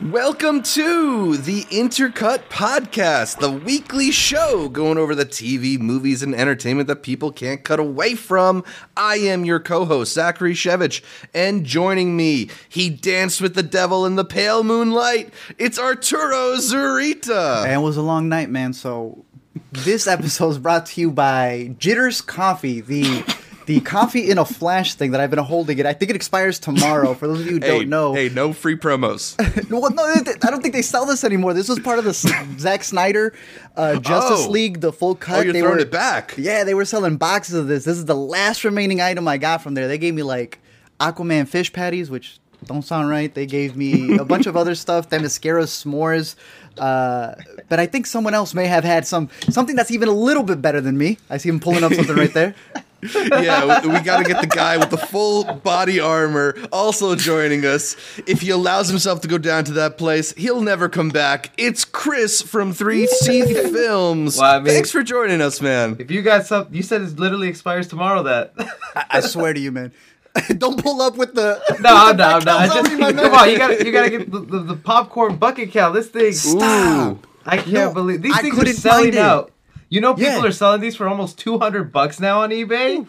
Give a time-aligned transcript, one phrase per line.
[0.00, 6.86] Welcome to the Intercut Podcast, the weekly show going over the TV, movies, and entertainment
[6.86, 8.62] that people can't cut away from.
[8.96, 11.02] I am your co host, Zachary Shevich,
[11.34, 15.34] and joining me, he danced with the devil in the pale moonlight.
[15.58, 17.64] It's Arturo Zurita.
[17.64, 18.74] And it was a long night, man.
[18.74, 19.24] So
[19.72, 23.24] this episode is brought to you by Jitters Coffee, the
[23.68, 25.84] the coffee in a flash thing that I've been holding it.
[25.84, 27.12] I think it expires tomorrow.
[27.12, 29.36] For those of you who hey, don't know, hey, no free promos.
[29.70, 31.52] well, no, I don't think they sell this anymore.
[31.52, 33.34] This was part of the Zack Snyder
[33.76, 34.50] uh, Justice Oh.
[34.50, 35.40] League, the full cut.
[35.40, 36.34] Oh, you're they throwing were, it back.
[36.38, 37.84] Yeah, they were selling boxes of this.
[37.84, 39.86] This is the last remaining item I got from there.
[39.86, 40.60] They gave me like
[40.98, 43.32] Aquaman fish patties, which don't sound right.
[43.34, 46.36] They gave me a bunch of other stuff, Themyscira s'mores.
[46.78, 47.34] Uh,
[47.68, 50.62] but I think someone else may have had some something that's even a little bit
[50.62, 51.18] better than me.
[51.28, 52.54] I see him pulling up something right there.
[53.02, 57.64] yeah, we, we got to get the guy with the full body armor also joining
[57.64, 57.96] us.
[58.26, 61.50] If he allows himself to go down to that place, he'll never come back.
[61.56, 64.38] It's Chris from 3C Films.
[64.38, 65.96] Well, I mean- Thanks for joining us, man.
[65.98, 68.22] If you got some, you said it literally expires tomorrow.
[68.24, 68.52] That
[68.96, 69.92] I, I swear to you, man.
[70.58, 72.34] don't pull up with the no, I'm not.
[72.40, 72.60] I'm not.
[72.60, 73.34] I just, my come man.
[73.34, 75.94] on, you got to you got to get the, the, the popcorn bucket count.
[75.94, 77.26] This thing, Stop.
[77.46, 79.18] I can't No, believe these I things are selling find it.
[79.20, 79.52] out.
[79.88, 80.44] You know, people Yeah.
[80.44, 83.06] are selling these for almost 200 bucks now on eBay.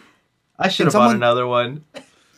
[0.58, 1.84] I should have bought another one.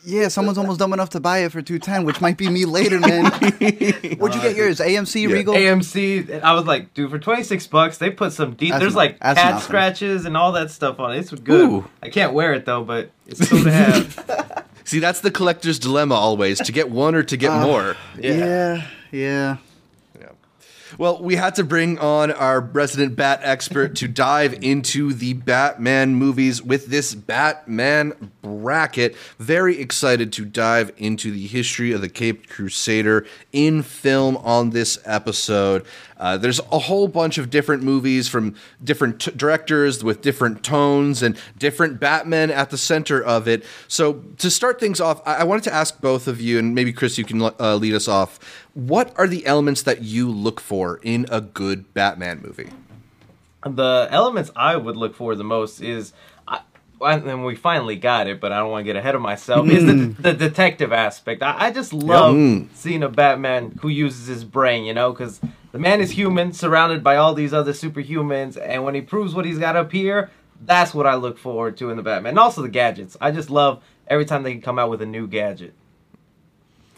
[0.05, 2.65] Yeah, someone's almost dumb enough to buy it for two ten, which might be me
[2.65, 3.25] later, man.
[3.31, 4.79] Where'd you get uh, yours?
[4.81, 5.33] AMC Yeah.
[5.33, 5.53] Regal.
[5.53, 6.41] AMC.
[6.43, 8.71] I was like, dude, for 26 bucks, they put some deep.
[8.71, 9.65] That's There's no- like that's cat nothing.
[9.65, 11.19] scratches and all that stuff on it.
[11.19, 11.69] It's good.
[11.69, 11.85] Ooh.
[12.01, 14.65] I can't wear it though, but it's cool to have.
[14.83, 17.95] See, that's the collector's dilemma always to get one or to get uh, more.
[18.19, 19.57] yeah, yeah.
[20.97, 26.15] Well, we had to bring on our resident bat expert to dive into the Batman
[26.15, 29.15] movies with this Batman bracket.
[29.39, 34.99] Very excited to dive into the history of the Caped Crusader in film on this
[35.05, 35.85] episode.
[36.17, 41.21] Uh, there's a whole bunch of different movies from different t- directors with different tones
[41.21, 43.65] and different Batman at the center of it.
[43.89, 46.93] So, to start things off, I, I wanted to ask both of you, and maybe
[46.93, 48.39] Chris, you can uh, lead us off.
[48.73, 52.69] What are the elements that you look for in a good Batman movie?
[53.65, 56.11] the elements I would look for the most is,
[56.47, 56.61] I,
[57.01, 59.69] and we finally got it, but I don't want to get ahead of myself.
[59.69, 61.41] Is the, the detective aspect?
[61.41, 62.67] I, I just love Mm.
[62.73, 65.39] seeing a Batman who uses his brain, you know, because
[65.71, 69.45] the man is human, surrounded by all these other superhumans, and when he proves what
[69.45, 70.29] he's got up here,
[70.65, 73.15] that's what I look forward to in the Batman, and also the gadgets.
[73.21, 75.73] I just love every time they can come out with a new gadget.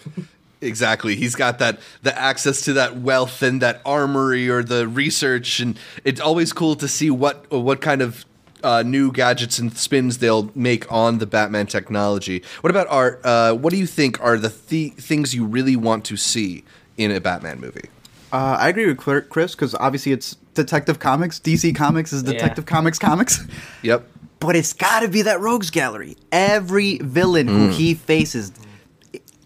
[0.65, 1.15] Exactly.
[1.15, 5.79] He's got that the access to that wealth and that armory or the research, and
[6.03, 8.25] it's always cool to see what what kind of
[8.63, 12.43] uh, new gadgets and spins they'll make on the Batman technology.
[12.61, 13.21] What about art?
[13.23, 16.63] Uh, what do you think are the th- things you really want to see
[16.97, 17.89] in a Batman movie?
[18.33, 21.39] Uh, I agree with Cl- Chris because obviously it's Detective Comics.
[21.39, 23.39] DC Comics is Detective Comics comics.
[23.83, 24.07] Yep.
[24.39, 26.17] But it's got to be that Rogues Gallery.
[26.31, 28.51] Every villain who he faces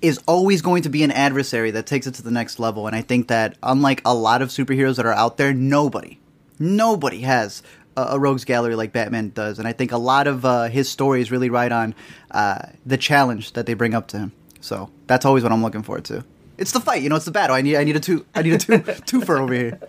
[0.01, 2.87] is always going to be an adversary that takes it to the next level.
[2.87, 6.19] And I think that unlike a lot of superheroes that are out there, nobody,
[6.57, 7.61] nobody has
[7.97, 9.59] a, a Rogues Gallery like Batman does.
[9.59, 11.95] And I think a lot of uh, his stories really ride on
[12.31, 14.31] uh, the challenge that they bring up to him.
[14.61, 16.23] So that's always what I'm looking forward to.
[16.57, 17.15] It's the fight, you know.
[17.15, 17.55] It's the battle.
[17.55, 17.77] I need.
[17.77, 18.25] I need a two.
[18.35, 18.73] I need a two.
[18.79, 19.79] twofer over here.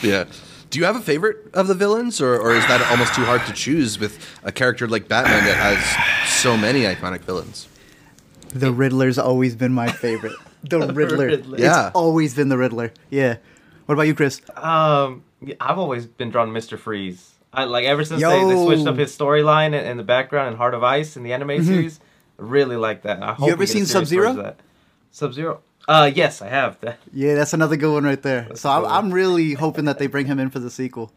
[0.00, 0.26] Yeah.
[0.70, 3.44] Do you have a favorite of the villains, or, or is that almost too hard
[3.46, 7.66] to choose with a character like Batman that has so many iconic villains?
[8.52, 10.32] The Riddler's always been my favorite.
[10.62, 11.26] The Riddler.
[11.26, 11.58] Riddler.
[11.58, 11.86] Yeah.
[11.88, 12.92] It's always been the Riddler.
[13.10, 13.36] Yeah.
[13.86, 14.40] What about you, Chris?
[14.56, 15.24] Um,
[15.60, 17.34] I've always been drawn to Mister Freeze.
[17.52, 20.56] I like ever since they, they switched up his storyline in, in the background in
[20.56, 21.98] Heart of Ice in the anime series.
[22.38, 23.22] I really like that.
[23.22, 24.54] I hope ever we get a seen series Sub-Zero?
[25.10, 25.60] Sub-Zero?
[25.88, 26.78] Uh, yes, I have.
[26.80, 28.48] That Yeah, that's another good one right there.
[28.54, 28.84] so I'm.
[28.84, 31.12] I'm really hoping that they bring him in for the sequel.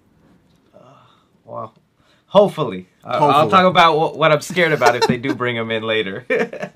[1.45, 1.71] wow.
[2.27, 5.69] Hopefully, I- I'll talk about what, what I'm scared about if they do bring him
[5.69, 6.25] in later.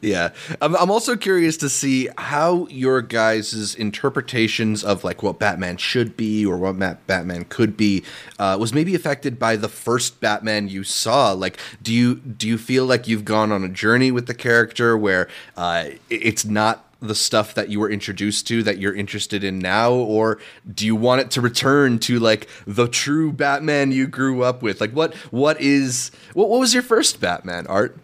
[0.00, 5.76] Yeah, I'm, I'm also curious to see how your guys' interpretations of like what Batman
[5.76, 8.04] should be or what Ma- Batman could be
[8.38, 11.32] uh, was maybe affected by the first Batman you saw.
[11.32, 14.96] Like, do you do you feel like you've gone on a journey with the character
[14.96, 19.58] where uh, it's not the stuff that you were introduced to that you're interested in
[19.58, 20.38] now, or
[20.72, 24.80] do you want it to return to like the true Batman you grew up with?
[24.80, 27.96] Like, what what is what, what was your first Batman art?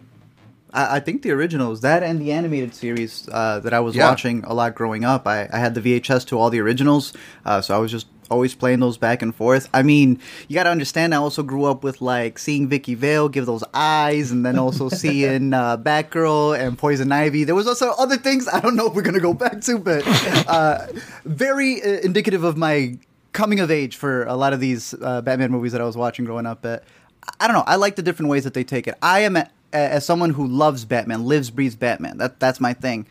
[0.75, 4.09] I, I think the originals, that and the animated series uh, that I was Yeah.
[4.09, 5.25] watching a lot growing up.
[5.27, 7.13] I, I had the VHS to all the originals,
[7.45, 9.69] uh, so I was just always playing those back and forth.
[9.71, 11.13] I mean, you got to understand.
[11.13, 14.89] I also grew up with like seeing Vicki Vale give those eyes, and then also
[15.03, 17.43] seeing uh, Batgirl and Poison Ivy.
[17.43, 20.03] There was also other things I don't know if we're gonna go back to, but
[20.47, 20.87] uh,
[21.23, 22.97] very uh, indicative of my
[23.33, 26.25] coming of age for a lot of these uh, Batman movies that I was watching
[26.25, 26.61] growing up.
[26.61, 26.83] But
[27.39, 27.63] I don't know.
[27.67, 28.95] I like the different ways that they take it.
[29.01, 32.17] I am a, as someone who loves Batman, lives breathes Batman.
[32.17, 33.07] That that's my thing.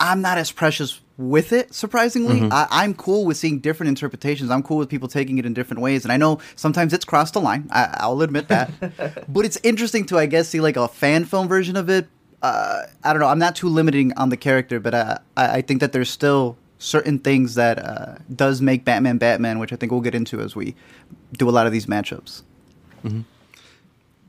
[0.00, 2.40] I'm not as precious with it, surprisingly.
[2.40, 2.52] Mm-hmm.
[2.52, 4.50] I, I'm cool with seeing different interpretations.
[4.50, 6.04] I'm cool with people taking it in different ways.
[6.04, 7.68] And I know sometimes it's crossed the line.
[7.70, 8.70] I, I'll admit that.
[9.28, 12.08] but it's interesting to, I guess, see like a fan film version of it.
[12.42, 13.28] Uh, I don't know.
[13.28, 16.56] I'm not too limiting on the character, but I, I I think that there's still
[16.78, 20.56] certain things that uh, does make Batman Batman, which I think we'll get into as
[20.56, 20.74] we
[21.34, 22.42] do a lot of these matchups.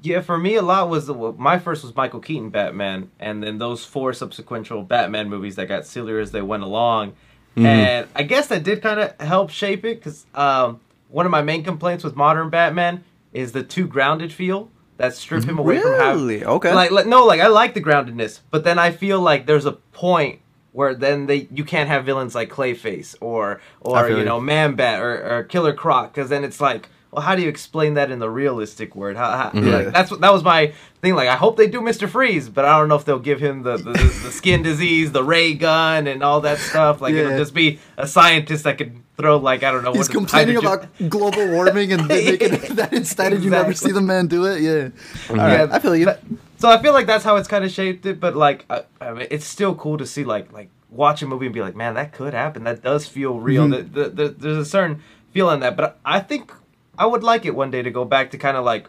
[0.03, 3.59] Yeah, for me, a lot was the, my first was Michael Keaton Batman, and then
[3.59, 7.13] those four subsequent Batman movies that got sillier as they went along.
[7.55, 11.41] And I guess that did kind of help shape it because um, one of my
[11.41, 13.03] main complaints with modern Batman
[13.33, 16.21] is the too grounded feel that strip him away from having.
[16.21, 16.45] Really?
[16.45, 16.73] Okay.
[16.73, 19.73] Like, like no, like I like the groundedness, but then I feel like there's a
[19.73, 20.39] point
[20.71, 24.25] where then they you can't have villains like Clayface or or you you.
[24.25, 26.89] know Man Bat or, or Killer Croc because then it's like.
[27.11, 29.17] Well, how do you explain that in the realistic word?
[29.17, 31.13] How, how, like, that's what that was my thing.
[31.15, 33.63] Like, I hope they do Mister Freeze, but I don't know if they'll give him
[33.63, 37.01] the, the, the skin disease, the ray gun, and all that stuff.
[37.01, 37.21] Like, Yeah.
[37.23, 39.91] it'll just be a scientist that could throw like I don't know.
[39.91, 42.39] He's complaining about global warming and it
[42.77, 44.61] that instead, and you never see the man do it.
[44.61, 44.89] Yeah.
[45.29, 45.67] All Yeah.
[45.69, 46.05] I feel you.
[46.05, 46.23] but-
[46.59, 48.19] so I feel like that's how it's kind of shaped it.
[48.19, 51.47] But like, I, I mean, it's still cool to see like like watch a movie
[51.47, 52.63] and be like, man, that could happen.
[52.65, 53.65] That does feel real.
[53.67, 53.93] Mm-hmm.
[53.93, 55.01] The, the, the, there's a certain
[55.33, 55.75] feeling that.
[55.75, 56.53] But I think
[56.97, 58.87] I would like it one day to go back to kind of like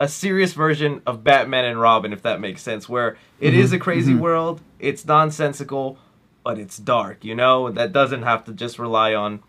[0.00, 3.76] a serious version of Batman and Robin, if that makes sense, where it is Mm-hmm.
[3.76, 5.98] a crazy world, it's nonsensical,
[6.44, 7.24] but it's dark.
[7.24, 9.40] You know, that doesn't have to just rely on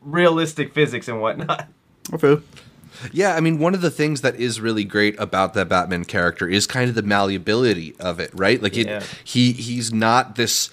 [0.00, 1.68] realistic physics and whatnot.
[2.18, 2.42] Feel.
[3.12, 6.48] Yeah, I mean, one of the things that is really great about that Batman character
[6.48, 8.62] is kind of the malleability of it, right?
[8.62, 9.02] Like, it, Yeah.
[9.24, 10.70] he he's not this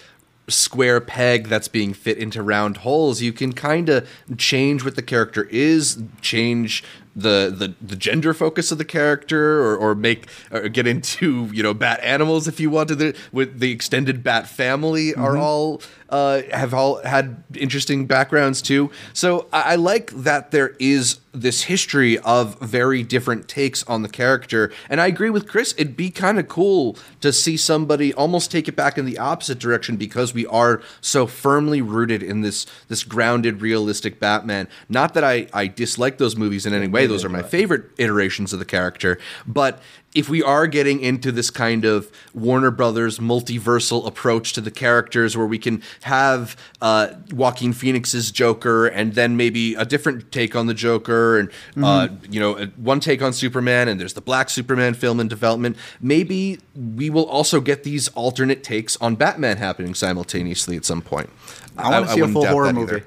[0.50, 3.22] square peg that's being fit into round holes.
[3.22, 6.84] You can kind of change what the character is, change
[7.16, 11.64] the, the the gender focus of the character, or, or make or get into you
[11.64, 12.96] know bat animals if you wanted.
[12.96, 15.42] The, with the extended bat family are mm-hmm.
[15.42, 18.92] all uh, have all had interesting backgrounds too.
[19.14, 24.10] So I, I like that there is this history of very different takes on the
[24.10, 24.72] character.
[24.90, 28.68] And I agree with Chris, it'd be kind of cool to see somebody almost take
[28.68, 33.04] it back in the opposite direction because we are so firmly rooted in this this
[33.04, 34.68] grounded, realistic Batman.
[34.90, 38.54] Not that I, I dislike those movies in any way, those are my favorite iterations
[38.54, 39.82] of the character, but
[40.16, 45.38] if we are getting into this kind of Warner Brothers multiversal approach to the characters
[45.38, 50.68] where we can have uh, Joaquin Phoenix's Joker and then maybe a different take on
[50.68, 51.52] the Joker and,
[51.84, 55.28] uh, you know, uh, one take on Superman and there's the Black Superman film in
[55.28, 61.02] development, maybe we will also get these alternate takes on Batman happening simultaneously at some
[61.02, 61.30] point.
[61.78, 62.96] I want to see a full horror movie.
[62.96, 63.06] either.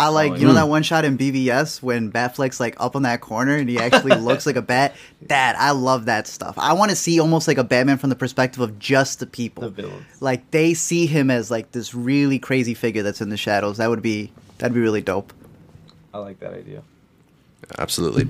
[0.00, 2.96] I oh, like Oh, you know that one shot in BVS when Batfleck's like up
[2.96, 4.96] on that corner and he actually looks like a bat.
[5.22, 6.56] That I love that stuff.
[6.56, 9.64] I want to see almost like a Batman from the perspective of just the people.
[9.64, 10.22] The villains.
[10.22, 13.76] Like they see him as like this really crazy figure that's in the shadows.
[13.76, 15.34] That would be that'd be really dope.
[16.14, 16.82] I like that idea.
[17.78, 18.26] Absolutely.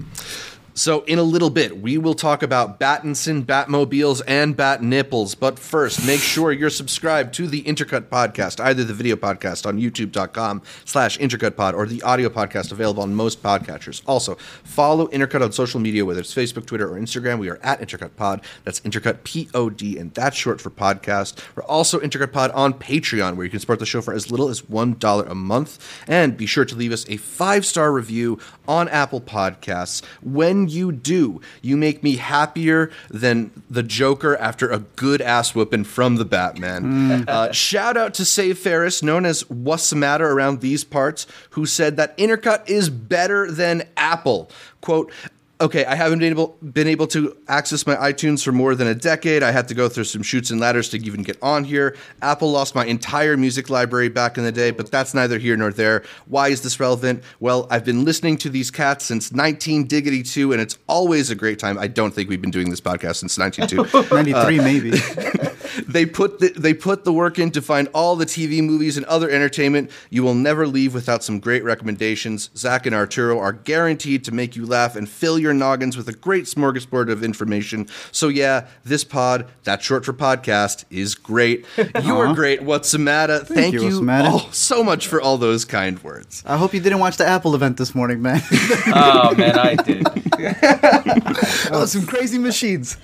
[0.80, 5.34] So, in a little bit, we will talk about Battinson, Batmobiles, and Bat Nipples.
[5.34, 9.78] But first, make sure you're subscribed to the Intercut podcast, either the video podcast on
[9.78, 14.00] youtube.com slash intercutpod or the audio podcast available on most podcatchers.
[14.06, 17.38] Also, follow Intercut on social media, whether it's Facebook, Twitter, or Instagram.
[17.38, 18.42] We are at IntercutPod.
[18.64, 21.44] That's Intercut P-O-D, and that's short for podcast.
[21.56, 24.48] We're also Intercut Pod on Patreon, where you can support the show for as little
[24.48, 26.02] as $1 a month.
[26.08, 30.02] And be sure to leave us a five-star review on Apple Podcasts.
[30.22, 35.84] When you do, you make me happier than the Joker after a good ass whooping
[35.84, 37.28] from the Batman.
[37.28, 41.66] Uh, shout out to Save Ferris, known as What's the Matter around these parts, who
[41.66, 44.50] said that Intercut is better than Apple.
[44.80, 45.12] Quote,
[45.60, 48.94] Okay, I haven't been able been able to access my iTunes for more than a
[48.94, 49.42] decade.
[49.42, 51.96] I had to go through some shoots and ladders to even get on here.
[52.22, 55.70] Apple lost my entire music library back in the day, but that's neither here nor
[55.70, 56.02] there.
[56.26, 57.22] Why is this relevant?
[57.40, 61.34] Well, I've been listening to these cats since 19 Diggity 2, and it's always a
[61.34, 61.78] great time.
[61.78, 64.90] I don't think we've been doing this podcast since 1992 Ninety three uh, maybe.
[65.86, 69.06] they put the, they put the work in to find all the TV movies and
[69.06, 69.90] other entertainment.
[70.08, 72.50] You will never leave without some great recommendations.
[72.56, 76.08] Zach and Arturo are guaranteed to make you laugh and fill your your noggins with
[76.08, 77.88] a great smorgasbord of information.
[78.12, 81.66] So yeah, this pod, that's short for podcast, is great.
[81.76, 82.34] You're uh-huh.
[82.34, 83.40] great, what's the matter?
[83.40, 84.28] Thank, you, you, matter.
[84.28, 86.44] all so much for all those kind words.
[86.46, 88.40] I hope you didn't watch the Apple event this morning, man.
[88.92, 90.06] Oh man, I did.
[91.72, 92.96] oh, some crazy machines.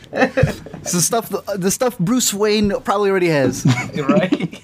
[0.83, 3.65] Some stuff, the stuff Bruce Wayne probably already has.
[3.97, 4.63] right?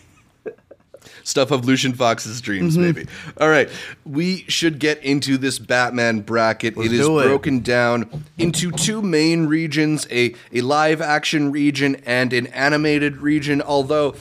[1.25, 2.83] Stuff of Lucius Fox's dreams, Mm-hmm.
[2.83, 3.07] maybe.
[3.41, 3.69] All right,
[4.05, 6.77] we should get into this Batman bracket.
[6.77, 7.27] Let's it is it.
[7.27, 13.63] broken down into two main regions: a a live action region and an animated region.
[13.63, 14.15] Although.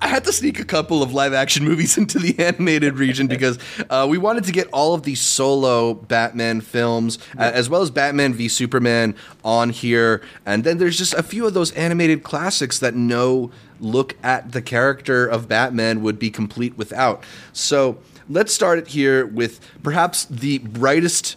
[0.00, 3.58] I had to sneak a couple of live action movies into the animated region because
[3.88, 7.90] uh, we wanted to get all of the solo Batman films, uh, as well as
[7.90, 10.22] Batman v Superman, on here.
[10.44, 13.50] And then there's just a few of those animated classics that no
[13.80, 17.24] look at the character of Batman would be complete without.
[17.52, 17.98] So
[18.28, 21.36] let's start it here with perhaps the brightest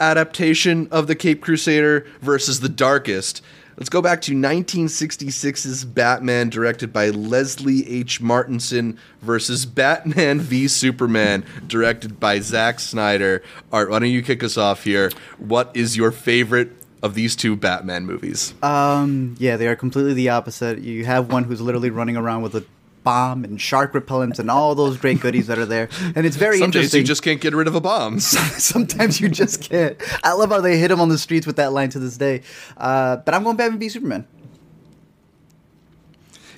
[0.00, 3.42] adaptation of the Cape Crusader versus the darkest.
[3.76, 8.20] Let's go back to 1966's Batman, directed by Leslie H.
[8.20, 13.42] Martinson, versus Batman v Superman, directed by Zack Snyder.
[13.72, 15.10] Art, why don't you kick us off here?
[15.38, 16.72] What is your favorite
[17.02, 18.54] of these two Batman movies?
[18.62, 20.80] Um, yeah, they are completely the opposite.
[20.80, 22.64] You have one who's literally running around with a
[23.02, 26.58] bomb and shark repellents and all those great goodies that are there, and it's very
[26.58, 27.00] Some days interesting.
[27.00, 28.20] you just can't get rid of a bomb.
[28.20, 29.96] Sometimes you just can't.
[30.22, 32.42] I love how they hit him on the streets with that line to this day.
[32.76, 34.26] Uh, but I'm going Batman v Superman.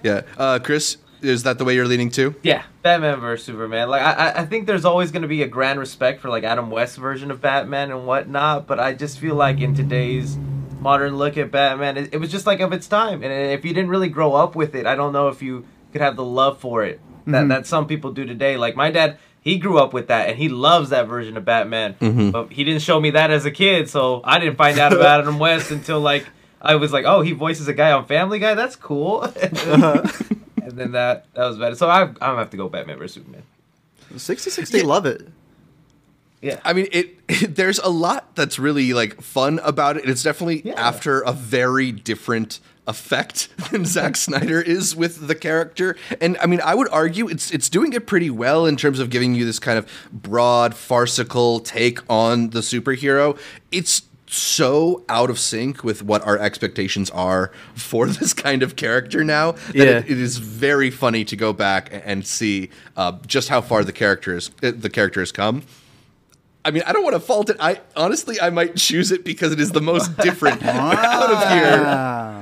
[0.03, 2.35] yeah, uh, Chris, is that the way you're leaning to?
[2.43, 3.89] Yeah, Batman versus Superman.
[3.89, 6.43] Like I, I- I think there's always going to be a grand respect for like
[6.45, 10.37] Adam West's version of Batman and whatnot, but I just feel like in today's
[10.81, 13.73] modern look at Batman, it, it was just like of its time, and if you
[13.73, 16.59] didn't really grow up with it, I don't know if you could have the love
[16.59, 17.49] for it that mm-hmm.
[17.49, 18.57] that some people do today.
[18.57, 19.19] Like my dad.
[19.45, 21.95] He grew up with that, and he loves that version of Batman.
[21.95, 22.31] Mm-hmm.
[22.31, 25.19] But he didn't show me that as a kid, so I didn't find out about
[25.23, 26.27] Adam West until like
[26.61, 28.55] I was like, "Oh, he voices a guy on Family Guy.
[28.55, 30.03] That's cool." Uh-huh.
[30.63, 31.75] and then that that was better.
[31.75, 33.43] So I I'm gonna have to go Batman versus Superman.
[34.17, 34.85] 66, they Yeah.
[34.85, 35.29] love it.
[36.41, 36.61] Yeah.
[36.65, 37.19] I mean, it,
[37.57, 40.09] There's a lot that's really like fun about it.
[40.09, 40.75] It's definitely Yeah.
[40.75, 45.97] after a very different effect than Zack Snyder is with the character.
[46.21, 49.11] And I mean, I would argue it's it's doing it pretty well in terms of
[49.11, 53.39] giving you this kind of broad, farcical take on the superhero.
[53.71, 59.23] It's so out of sync with what our expectations are for this kind of character
[59.23, 59.85] now that Yeah.
[59.99, 63.93] it, it is very funny to go back and see uh, just how far the
[63.93, 65.63] characters the character has come.
[66.65, 67.57] I mean, I don't want to fault it.
[67.59, 71.77] I honestly, I might choose it because it is the most different out of here.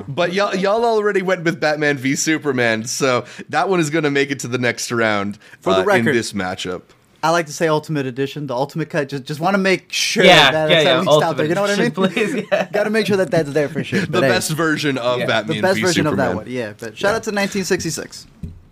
[0.09, 4.11] But y'all, y'all already went with Batman v Superman, so that one is going to
[4.11, 6.15] make it to the next round For the uh, in record.
[6.15, 6.83] this matchup.
[7.23, 9.11] I like to say Ultimate Edition, the Ultimate Cut.
[9.11, 10.91] Just just want to make sure yeah, that yeah, that's yeah.
[10.93, 11.47] at least out there.
[11.47, 11.87] Ultimate You know what I mean?
[11.93, 12.71] Edition, Please, yeah.
[12.73, 14.01] Got to make sure that that's there for sure.
[14.07, 16.27] The But hey, best version of Yeah, the Batman the best v version Superman.
[16.29, 16.51] of that one.
[16.51, 18.27] Yeah, but shout out to 1966.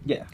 [0.06, 0.25] yeah.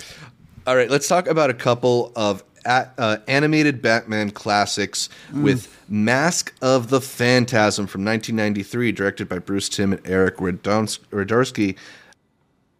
[0.66, 6.52] All right, let's talk about a couple of a- uh, animated Batman classics with Mask
[6.62, 11.76] of the Phantasm from 1993, directed by Bruce Timm and Eric Radomski,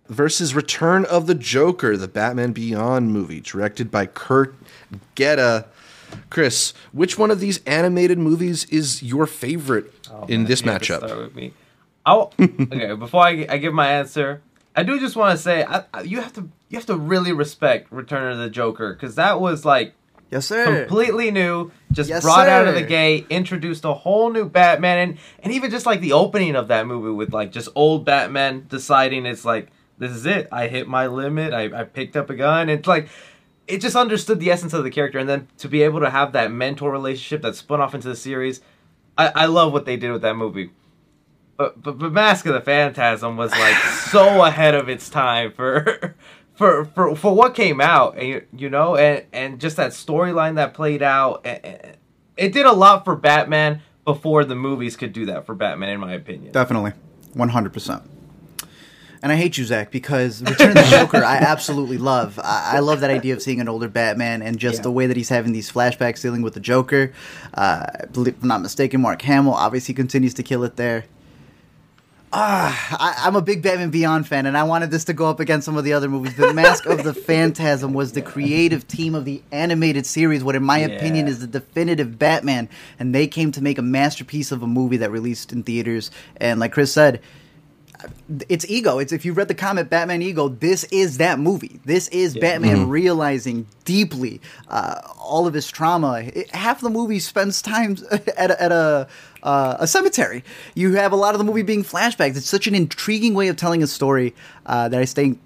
[0.09, 4.55] versus Return of the Joker, the Batman Beyond movie, directed by Curt
[5.17, 5.67] Geda.
[6.31, 10.71] Chris, which one of these animated movies is your favorite Oh, in man, this you
[10.71, 10.99] have to matchup?
[10.99, 11.53] Start with me.
[12.07, 14.41] I'll, okay, before I, I give my answer,
[14.77, 17.33] I do just want to say I, I, you have to you have to really
[17.33, 19.95] respect Return of the Joker because that was like
[20.31, 20.65] Yes, sir.
[20.65, 25.19] completely new, just Yes, brought out of the gate, introduced a whole new Batman, and
[25.45, 29.27] and even just like the opening of that movie with like just old Batman deciding
[29.27, 32.63] it's like this is it, I hit my limit, I, I picked up a gun,
[32.63, 33.09] and it's like
[33.69, 36.33] it just understood the essence of the character, and then to be able to have
[36.33, 38.61] that mentor relationship that spun off into the series,
[39.17, 40.71] I, I love what they did with that movie.
[41.57, 43.77] But, but but Mask of the Phantasm was like
[44.11, 46.15] so ahead of its time for
[46.55, 50.57] for for for what came out, and you, you know, and and just that storyline
[50.57, 51.97] that played out, and- and
[52.37, 56.01] it did a lot for Batman before the movies could do that for Batman, in
[56.01, 56.53] my opinion.
[56.53, 56.93] Definitely,
[57.35, 58.03] one hundred percent.
[59.23, 62.39] And I hate you, Zach, because Return of the Joker, I absolutely love.
[62.45, 64.83] I, I love that idea of seeing an older Batman and just Yeah.
[64.83, 67.11] the way that he's having these flashbacks dealing with the Joker.
[67.55, 71.05] Uh, I believe, if I'm not mistaken, Mark Hamill obviously continues to kill it there.
[72.37, 75.39] Ah, I, I'm a big Batman Beyond fan, and I wanted this to go up
[75.39, 76.35] against some of the other movies.
[76.35, 80.65] The Mask of the Phantasm was the creative team of the animated series, what, in
[80.65, 82.69] my opinion, is the definitive Batman.
[82.99, 86.11] And they came to make a masterpiece of a movie that released in theaters.
[86.37, 87.21] And like Chris said,
[88.49, 88.99] it's ego.
[88.99, 91.81] It's if you read the comic Batman Ego, this is that movie.
[91.85, 96.21] This is Batman realizing deeply uh, all of his trauma.
[96.21, 97.97] It- half the movie spends time
[98.37, 99.09] at a, at a
[99.43, 100.43] uh, a cemetery.
[100.75, 102.37] You have a lot of the movie being flashbacks.
[102.37, 104.35] It's such an intriguing way of telling a story
[104.67, 105.41] uh, that I think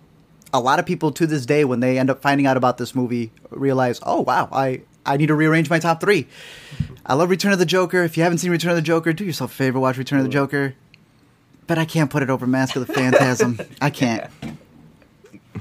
[0.52, 2.94] a lot of people to this day, when they end up finding out about this
[2.94, 6.26] movie, realize, oh wow, I I need to rearrange my top three.
[7.06, 8.04] I love Return of the Joker.
[8.04, 10.24] If you haven't seen Return of the Joker, do yourself a favor, watch Return of
[10.26, 10.74] the Joker.
[11.68, 13.60] But I can't put it over Mask of the Phantasm.
[13.80, 14.28] I can't.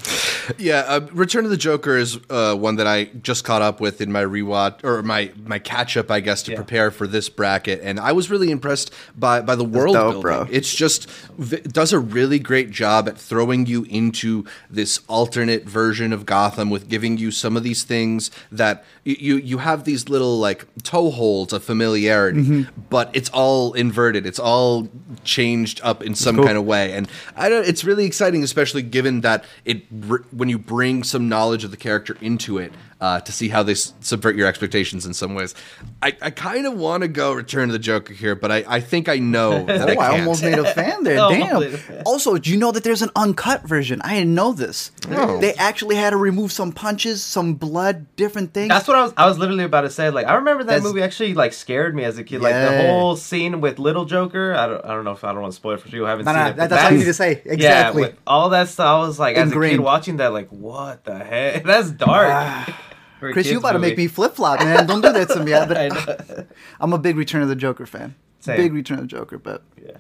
[0.58, 4.00] Yeah, uh, Return of the Joker is uh, one that I just caught up with
[4.00, 6.56] in my rewatch or my my catch up, I guess, to Yeah.
[6.58, 10.22] prepare for this bracket, and I was really impressed by by the world dope, building.
[10.22, 10.48] bro.
[10.50, 16.14] It's just v- does a really great job at throwing you into this alternate version
[16.14, 20.40] of Gotham with giving you some of these things that you you have these little
[20.40, 22.82] like toe holds of familiarity, Mm-hmm.
[22.90, 24.26] but it's all inverted.
[24.26, 24.88] It's all
[25.26, 26.46] changed up in some cool.
[26.46, 27.68] kind of way, and I don't.
[27.68, 32.18] It's really exciting, especially given that it when you bring some knowledge of the character
[32.22, 32.74] into it.
[33.00, 35.54] Uh, to see how they s- subvert your expectations in some ways,
[36.02, 38.80] I, I kind of want to go Return to the Joker here, but I, I
[38.80, 40.20] think I know that I Oh, I can't.
[40.22, 41.20] almost made a fan there.
[41.22, 42.02] Almost made a Damn.
[42.08, 44.02] Also, do you know that there's an uncut version?
[44.04, 44.92] I didn't know this.
[45.08, 45.40] No.
[45.40, 48.70] They actually had to remove some punches, some blood, different things.
[48.70, 49.14] That's what I was.
[49.16, 50.10] I was literally about to say.
[50.10, 52.42] Like, I remember that That's- movie actually like scared me as a kid.
[52.42, 54.56] Like the whole scene with Little Joker.
[54.56, 54.84] I don't.
[54.84, 56.32] I don't know if I don't want to spoil it for people who haven't No,
[56.32, 56.56] seen no, it.
[56.56, 57.44] that- that's all you need to say.
[57.46, 58.02] Yeah, Exactly.
[58.02, 58.88] with all that stuff.
[58.88, 61.64] I was like, as a kid watching that, like, what the heck?
[61.68, 62.74] That's dark.
[63.20, 64.86] For Chris, you kid's about to make me flip flop, man.
[64.86, 65.54] Don't do that to me.
[65.56, 66.46] I But know.
[66.80, 68.16] I'm a big Return of the Joker fan.
[68.40, 68.58] Same.
[68.58, 69.98] Big Return of the Joker, but Yeah.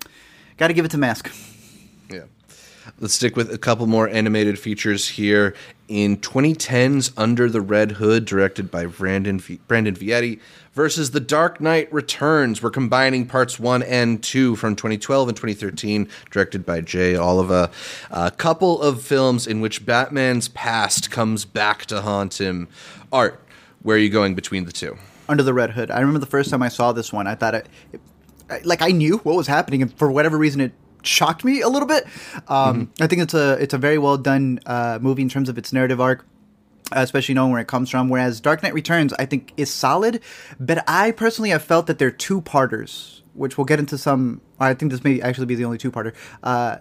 [0.58, 1.32] got to give it to Mask.
[2.12, 2.24] Yeah.
[3.00, 5.54] Let's stick with a couple more animated features here.
[5.88, 10.40] In 2010's Under the Red Hood, directed by Brandon Brandon Vietti,
[10.74, 12.62] versus The Dark Knight Returns.
[12.62, 17.72] We're combining parts one and two from 2012 and 2013, directed by Jay Oliva.
[18.12, 22.68] A couple of films in which Batman's past comes back to haunt him.
[23.12, 23.42] Art,
[23.82, 24.98] where are you going between the two?
[25.30, 25.90] Under the Red Hood.
[25.90, 28.02] I remember the first time I saw this one, I thought it, it
[28.66, 30.74] like I knew what was happening, and for whatever reason, it
[31.08, 32.06] shocked me a little bit.
[32.48, 35.58] Um, I think it's a it's a very well done uh, movie in terms of
[35.58, 36.26] its narrative arc.
[36.94, 40.22] Especially knowing where it comes from, whereas Dark Knight Returns, I think, is solid.
[40.58, 44.40] But I personally have felt that they're two parters, which we'll get into some.
[44.58, 46.16] I think this may actually be the only two parter.
[46.42, 46.78] Uh,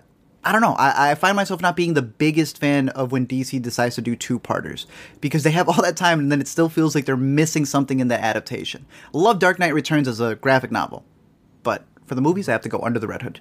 [0.47, 0.75] I don't know.
[0.75, 4.15] I, I find myself not being the biggest fan of when DC decides to do
[4.15, 4.87] two parters
[5.21, 7.99] because they have all that time and then it still feels like they're missing something
[7.99, 8.87] in the adaptation.
[9.13, 11.05] Love Dark Knight Returns as a graphic novel,
[11.65, 13.41] but for the movies, I have to go Under the Red Hood.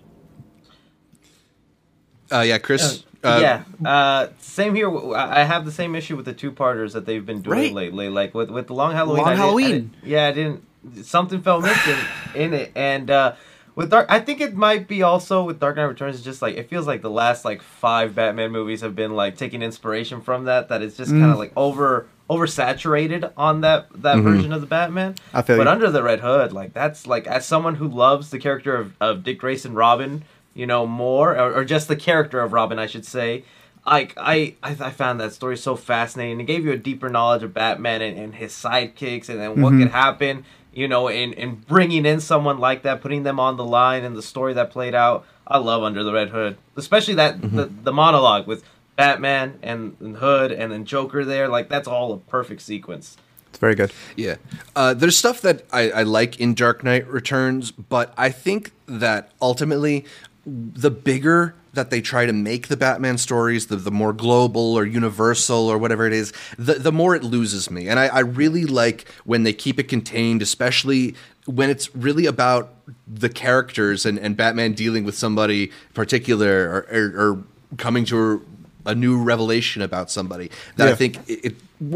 [2.32, 3.04] Uh, yeah, Chris.
[3.24, 4.90] Uh, yeah, uh, same here.
[5.16, 7.74] I I have the same issue with the two parters that they've been doing Right.
[7.74, 8.08] lately.
[8.10, 9.18] Like with with the Long Halloween.
[9.24, 9.72] Long I didn't- I Halloween.
[9.72, 10.64] didn't- yeah, I didn't.
[11.06, 11.96] Something fell missing
[12.36, 13.34] in it, and uh,
[13.74, 16.16] with Dark, I think it might be also with Dark Knight Returns.
[16.16, 19.36] It's just like it feels like the last like five Batman movies have been like
[19.38, 20.70] taking inspiration from that.
[20.70, 21.20] That it's just Mm.
[21.22, 25.14] kind of like over oversaturated on that that version of the Batman.
[25.14, 25.38] Mm-hmm.
[25.38, 25.70] I feel but you.
[25.70, 29.24] under the red hood, like that's like as someone who loves the character of, of
[29.24, 30.24] Dick Grayson Robin,
[30.56, 33.44] you know, more or, or just the character of Robin, I should say.
[33.86, 36.40] Like I, I, I found that story so fascinating.
[36.40, 39.74] It gave you a deeper knowledge of Batman and, and his sidekicks, and then what
[39.74, 39.84] Mm-hmm.
[39.84, 40.46] could happen.
[40.74, 44.16] You know, in, in bringing in someone like that, putting them on the line, and
[44.16, 45.26] the story that played out.
[45.48, 47.56] I love Under the Red Hood, especially that Mm-hmm.
[47.56, 48.64] the, the monologue with
[48.96, 51.48] Batman and, and Hood and then Joker there.
[51.48, 53.16] Like that's all a perfect sequence.
[53.50, 53.94] It's very good.
[54.18, 54.36] Yeah.
[54.76, 59.32] Uh, there's stuff that I, I like in Dark Knight Returns, but I think that
[59.42, 60.04] ultimately
[60.46, 64.86] the bigger that they try to make the Batman stories, the, the more global or
[64.86, 67.88] universal or whatever it is, the, the more it loses me.
[67.88, 72.74] And I, I really like when they keep it contained, especially when it's really about
[73.08, 77.44] the characters and, and Batman dealing with somebody particular or, or, or
[77.78, 78.46] coming to
[78.86, 81.56] a, a new revelation about somebody that I think it, it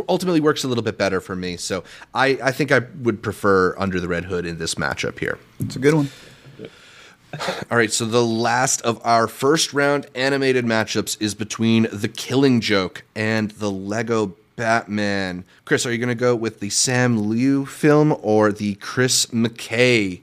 [0.09, 1.55] ultimately works a little bit better for me.
[1.55, 1.83] So
[2.13, 5.39] I, I think I would prefer Under the Red Hood in this matchup here.
[5.59, 6.09] It's a good one.
[7.69, 12.59] All right, so the last of our first round animated matchups is between The Killing
[12.59, 15.45] Joke and the Lego Batman.
[15.65, 20.21] Chris, are you going to go with the Sam Liu film or the Chris McKay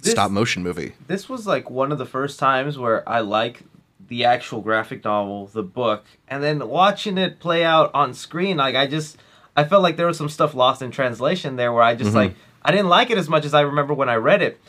[0.00, 0.92] This- stop motion movie?
[1.06, 3.62] this was like one of the first times where I like
[4.08, 8.76] the actual graphic novel, the book, and then watching it play out on screen, like
[8.76, 9.16] I just
[9.56, 12.16] I felt like there was some stuff lost in translation there where I just mm-hmm.
[12.16, 14.60] like I didn't like it as much as I remember when I read it.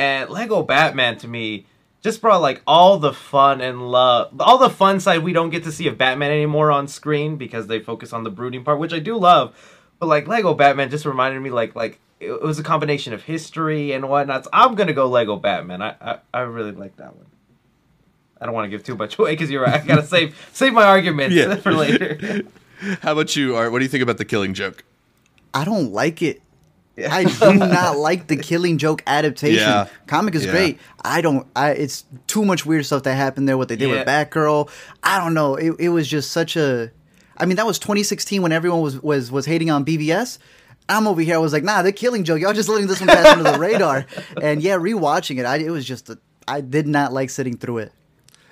[0.00, 1.66] And Lego Batman to me
[2.00, 5.64] just brought like all the fun and love all the fun side we don't get
[5.64, 8.94] to see of Batman anymore on screen because they focus on the brooding part, which
[8.94, 9.54] I do love.
[9.98, 13.92] But like Lego Batman just reminded me like like it was a combination of history
[13.92, 14.44] and whatnot.
[14.44, 15.82] So I'm gonna go Lego Batman.
[15.82, 17.26] I I, I really like that one.
[18.40, 19.82] I don't want to give too much away because you're right.
[19.82, 21.56] I gotta save save my arguments Yeah.
[21.66, 22.40] for later.
[23.02, 23.70] How about you, Art?
[23.70, 24.82] What do you think about the Killing Joke?
[25.52, 26.40] I don't like it.
[27.08, 29.60] I do not like the Killing Joke adaptation.
[29.60, 29.88] Yeah.
[30.06, 30.52] Comic is Yeah.
[30.52, 30.78] great.
[31.04, 31.46] I don't.
[31.56, 33.56] I it's too much weird stuff that happened there.
[33.58, 34.68] What they did with Batgirl.
[35.02, 35.54] I don't know.
[35.56, 36.90] It, it was just such a.
[37.36, 40.38] I mean, that was 2016 when everyone was was was hating on BVS.
[40.88, 41.36] I'm over here.
[41.36, 42.40] I was like, nah, the Killing Joke.
[42.40, 44.06] Y'all just letting this one pass under the radar.
[44.42, 46.10] And yeah, rewatching it, I, it was just.
[46.10, 47.92] A, I did not like sitting through it.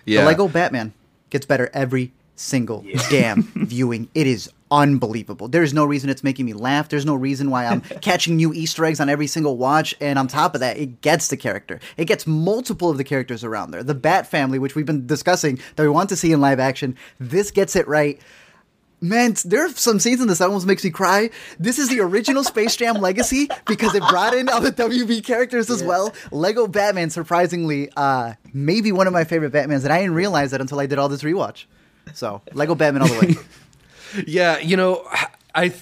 [0.04, 0.20] Yeah.
[0.20, 0.92] The Lego Batman
[1.30, 4.08] gets better every single damn viewing.
[4.14, 5.48] It is unbelievable.
[5.48, 6.88] There's no reason it's making me laugh.
[6.88, 9.94] There's no reason why I'm catching new Easter eggs on every single watch.
[10.00, 11.81] And on top of that, it gets the character.
[11.96, 13.83] It gets multiple of the characters around there.
[13.83, 16.96] The Bat family, which we've been discussing that we want to see in live action,
[17.18, 18.20] this gets it right.
[19.00, 21.31] Man, there are some scenes in this that almost makes me cry.
[21.61, 25.70] This is the original Space Jam legacy because it brought in all the WB characters
[25.70, 26.12] as well.
[26.33, 30.61] Lego Batman, surprisingly, uh, maybe one of my favorite Batmans, and I didn't realize that
[30.61, 31.66] until I did all this rewatch.
[32.12, 33.35] So, Lego Batman all the way.
[34.26, 35.06] Yeah, you know,
[35.54, 35.72] I,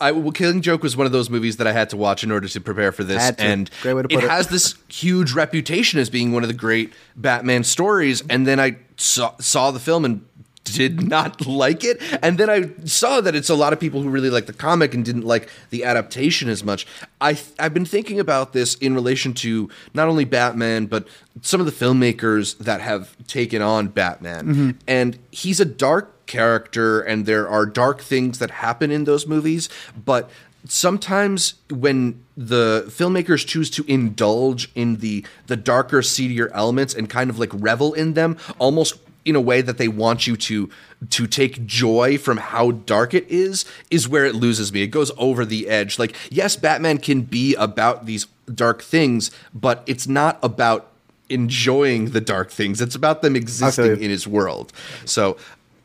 [0.00, 2.32] I, well, Killing Joke was one of those movies that I had to watch in
[2.32, 4.30] order to prepare for this, and Great way to it put it.
[4.30, 8.22] has this huge reputation as being one of the great Batman stories.
[8.28, 10.26] And then I saw saw the film and
[10.74, 14.08] did not like it, and then I saw that it's a lot of people who
[14.08, 16.86] really like the comic and didn't like the adaptation as much.
[17.20, 21.06] I I've been thinking about this in relation to not only Batman but
[21.40, 24.70] some of the filmmakers that have taken on Batman, mm-hmm.
[24.86, 29.68] and he's a dark character and there are dark things that happen in those movies,
[30.04, 30.30] but
[30.66, 37.30] sometimes when the filmmakers choose to indulge in the the darker seedier elements and kind
[37.30, 40.68] of like revel in them almost in a way that they want you to
[41.10, 45.10] to take joy from how dark it is is where it loses me it goes
[45.16, 50.38] over the edge like yes batman can be about these dark things but it's not
[50.42, 50.88] about
[51.28, 54.72] enjoying the dark things it's about them existing in his world
[55.04, 55.36] so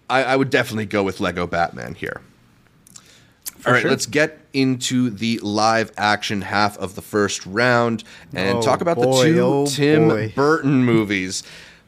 [0.09, 2.21] I, I would definitely go with lego batman here
[3.65, 3.89] all right, sure.
[3.89, 8.95] let's get into the live action half of the first round and Oh, talk about
[8.97, 10.31] boy, the two oh, Tim boy.
[10.35, 11.43] Burton movies.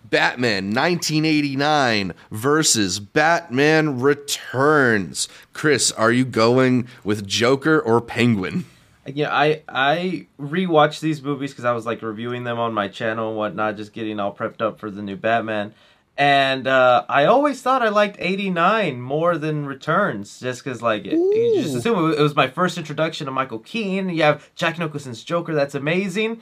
[0.09, 5.27] Batman 1989 versus Batman Returns.
[5.53, 8.65] Chris, are you going with Joker or Penguin?
[9.05, 13.29] Yeah, I I rewatched these movies because I was like reviewing them on my channel
[13.29, 15.73] and whatnot, just getting all prepped up for the new Batman.
[16.17, 21.13] And uh, I always thought I liked '89 more than Returns, just because like it,
[21.13, 24.09] you just assume it was my first introduction to Michael Keaton.
[24.09, 26.41] You have Jack Nicholson's Joker, that's amazing.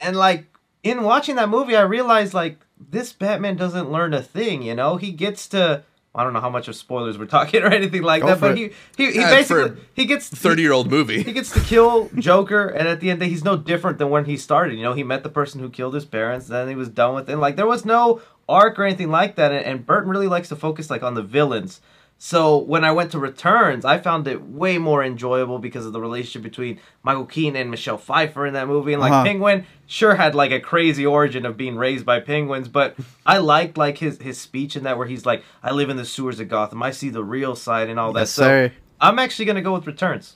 [0.00, 0.46] And like
[0.82, 2.58] in watching that movie, I realized like
[2.90, 4.62] this Batman doesn't learn a thing.
[4.62, 5.82] You know, he gets to.
[6.14, 8.58] I don't know how much of spoilers we're talking or anything like Go that, but
[8.58, 8.72] it.
[8.96, 11.22] he he, he Uh, basically he gets 30 year old movie.
[11.22, 13.98] he gets to kill Joker, and at the end, of the day, he's no different
[13.98, 14.76] than when he started.
[14.76, 17.14] You know, he met the person who killed his parents, and then he was done
[17.14, 17.32] with it.
[17.32, 19.52] And, Like there was no arc or anything like that.
[19.52, 21.80] And, and Burton really likes to focus like on the villains.
[22.20, 26.00] So when I went to Returns, I found it way more enjoyable because of the
[26.00, 28.92] relationship between Michael Keaton and Michelle Pfeiffer in that movie.
[28.92, 29.22] And like Uh-huh.
[29.24, 33.78] Penguin, sure had like a crazy origin of being raised by penguins, but I liked
[33.78, 36.48] like his his speech in that where he's like, "I live in the sewers of
[36.48, 36.82] Gotham.
[36.82, 38.72] I see the real side and all that." Yes, so sir.
[39.00, 40.34] I'm actually gonna go with Returns.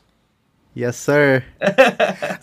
[0.74, 1.44] Yes, sir.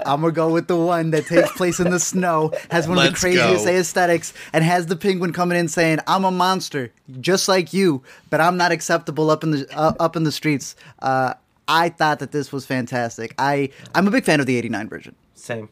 [0.06, 3.04] I'm gonna go with the one that takes place in the snow, has one of
[3.06, 3.72] Let's the craziest go.
[3.72, 8.40] aesthetics, and has the penguin coming in saying, "I'm a monster, just like you, but
[8.40, 11.34] I'm not acceptable up in the uh, up in the streets." Uh,
[11.68, 13.34] I thought that this was fantastic.
[13.40, 15.68] I I'm a big fan of the '89 version, Same.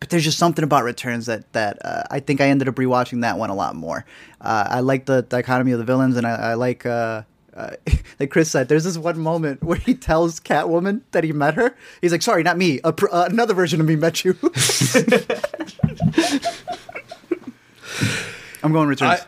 [0.00, 3.20] but there's just something about Returns that that uh, I think I ended up rewatching
[3.22, 4.04] that one a lot more.
[4.40, 6.84] Uh, I like the dichotomy of the villains, and I, I like.
[7.54, 7.76] Uh,
[8.20, 11.74] like Chris said, there's this one moment where he tells Catwoman that he met her.
[12.00, 12.80] He's like, "Sorry, not me.
[12.80, 14.36] Pr- uh, another version of me met you."
[18.62, 19.20] I'm going returns.
[19.20, 19.26] I,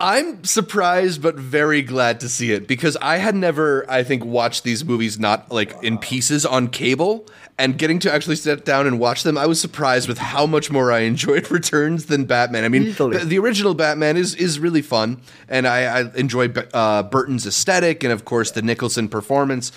[0.00, 4.64] I'm surprised but very glad to see it because I had never, I think, watched
[4.64, 7.26] these movies not like in pieces on cable.
[7.58, 10.70] And getting to actually sit down and watch them, I was surprised with how much
[10.70, 12.64] more I enjoyed Returns than Batman.
[12.64, 13.18] I mean, Easily.
[13.18, 18.02] the, the original Batman is is really fun, and I, I enjoy uh, Burton's aesthetic
[18.02, 19.70] and, of course, the Nicholson performance.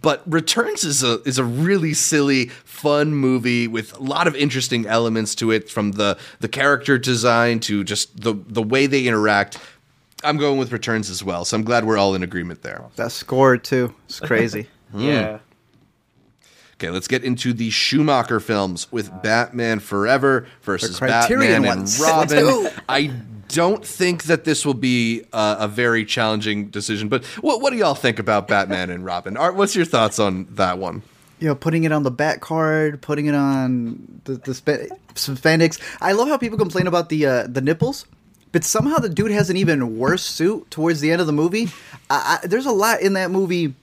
[0.00, 4.86] But Returns is a is a really silly, fun movie with a lot of interesting
[4.86, 9.58] elements to it, from the the character design to just the the way they interact.
[10.24, 12.84] I'm going with Returns as well, so I'm glad we're all in agreement there.
[12.96, 13.94] that score too.
[14.06, 14.68] It's crazy.
[14.94, 15.40] Yeah.
[16.78, 22.00] Okay, let's get into the Schumacher films with Batman Forever versus Batman ones.
[22.00, 22.70] and Robin.
[22.88, 23.12] I
[23.48, 27.78] don't think that this will be uh, a very challenging decision, but what, what do
[27.78, 29.36] y'all think about Batman and Robin?
[29.36, 31.02] Art, what's your thoughts on that one?
[31.40, 35.80] you know, putting it on the back card, putting it on the the spa- spandex.
[36.00, 38.06] I love how people complain about the uh, the nipples
[38.52, 41.68] but somehow the dude has an even worse suit towards the end of the movie.
[42.08, 43.74] I, I, there's a lot in that movie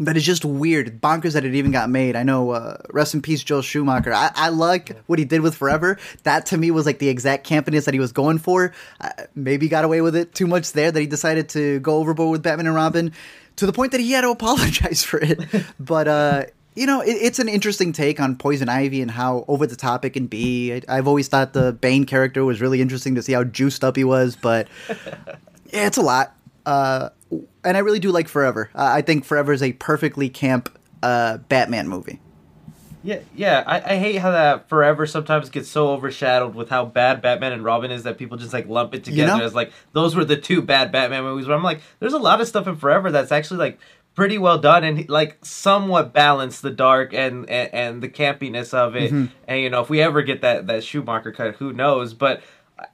[0.00, 2.16] that is just weird, bonkers that it even got made.
[2.16, 4.12] I know, uh, rest in peace, Joel Schumacher.
[4.12, 5.98] I, I like what he did with Forever.
[6.22, 8.72] That to me was like the exact campiness that he was going for.
[9.00, 12.30] Uh, maybe got away with it too much there that he decided to go overboard
[12.30, 13.12] with Batman and Robin
[13.56, 15.40] to the point that he had to apologize for it.
[15.80, 19.66] but uh, you know, it, it's an interesting take on Poison Ivy and how over
[19.66, 20.74] the top it can be.
[20.74, 23.96] I, I've always thought the Bane character was really interesting to see how juiced up
[23.96, 26.36] he was, but yeah, it's a lot.
[26.64, 27.10] Uh,
[27.64, 28.70] and I really do like Forever.
[28.74, 32.20] Uh, I think Forever is a perfectly camp uh, Batman movie.
[33.02, 33.62] Yeah, yeah.
[33.66, 37.64] I, I hate how that Forever sometimes gets so overshadowed with how bad Batman and
[37.64, 39.44] Robin is that people just like lump it together You know?
[39.44, 41.46] as like those were the two bad Batman movies.
[41.46, 43.78] Where I'm like, there's a lot of stuff in Forever that's actually like
[44.14, 48.96] pretty well done and like somewhat balanced the dark and and, and the campiness of
[48.96, 49.12] it.
[49.12, 49.32] Mm-hmm.
[49.46, 52.14] And you know, if we ever get that that Schumacher cut, who knows?
[52.14, 52.42] But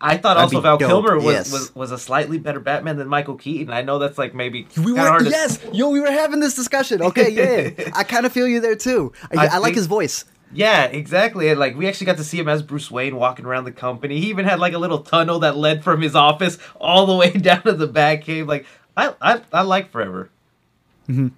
[0.01, 1.53] I thought That'd also Val dope, Kilmer was, yes.
[1.53, 3.73] was was a slightly better Batman than Michael Keaton.
[3.73, 7.03] I know that's like maybe We were to- yes, yo, we were having this discussion.
[7.03, 9.13] Okay, yeah, I kind of feel you there too.
[9.37, 10.25] I, I I like think- his voice.
[10.57, 11.49] Yeah, exactly.
[11.49, 14.21] And like we actually got to see him as Bruce Wayne walking around the company.
[14.21, 17.31] He even had like a little tunnel that led from his office all the way
[17.33, 18.47] down to the Batcave.
[18.47, 18.65] Like
[18.97, 20.31] I, I, I like Forever.
[21.09, 21.29] Mm-hmm.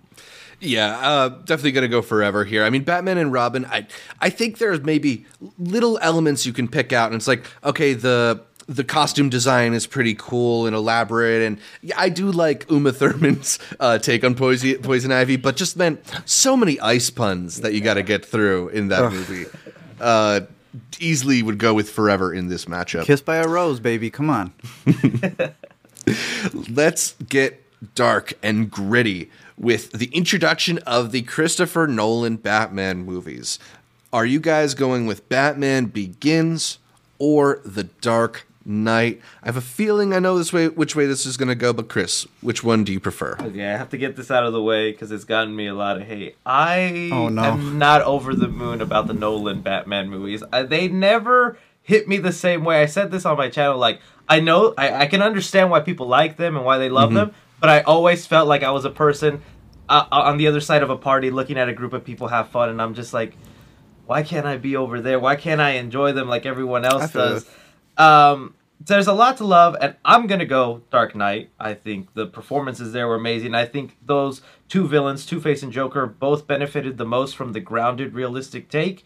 [0.61, 2.65] Yeah, uh, definitely gonna go forever here.
[2.65, 3.67] I mean, Batman and Robin.
[3.67, 3.87] I
[4.21, 5.27] I think there's maybe
[5.59, 9.87] little elements you can pick out, and it's like, okay, the the costume design is
[9.87, 14.81] pretty cool and elaborate, and yeah, I do like Uma Thurman's uh, take on Poison,
[14.83, 18.69] Poison Ivy, but just man, so many ice puns that you got to get through
[18.71, 19.47] in that movie.
[20.01, 20.41] Uh,
[20.99, 23.05] easily would go with forever in this matchup.
[23.05, 24.11] Kissed by a rose, baby.
[24.11, 24.53] Come on.
[26.69, 27.63] let's get
[27.95, 33.59] dark and gritty with the introduction of the Christopher Nolan Batman movies.
[34.13, 36.79] Are you guys going with Batman Begins
[37.19, 39.21] or The Dark Knight?
[39.43, 41.73] I have a feeling I know this way which way this is going to go,
[41.73, 43.37] but Chris, which one do you prefer?
[43.41, 45.75] Okay, I have to get this out of the way because it's gotten me a
[45.75, 46.37] lot of hate.
[46.45, 47.43] I Oh, no.
[47.43, 50.43] am not over the moon about the Nolan Batman movies.
[50.53, 52.83] Uh, they never hit me the same way.
[52.83, 53.79] I said this on my channel.
[53.79, 57.13] Like I know I, I can understand why people like them and why they love
[57.15, 59.43] them, but I always felt like I was a person
[59.89, 62.49] uh, on the other side of a party looking at a group of people have
[62.49, 63.37] fun, and I'm just like,
[64.07, 65.19] why can't I be over there?
[65.19, 67.49] Why can't I enjoy them like everyone else does?
[67.97, 71.51] Um, there's a lot to love, and I'm gonna go Dark Knight.
[71.59, 73.55] I think the performances there were amazing.
[73.55, 77.61] I think those two villains, Two Face and Joker, both benefited the most from the
[77.61, 79.05] grounded, realistic take.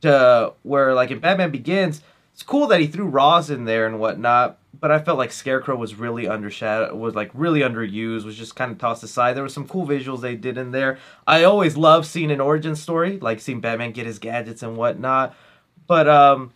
[0.00, 2.00] To where, like in Batman Begins,
[2.32, 5.76] it's cool that he threw Ra's in there and whatnot, but I felt like Scarecrow
[5.76, 9.34] was really undershadowed, was like really underused, was just kind of tossed aside.
[9.34, 10.98] There were some cool visuals they did in there.
[11.26, 15.34] I always love seeing an origin story, like seeing Batman get his gadgets and whatnot.
[15.86, 16.52] But um,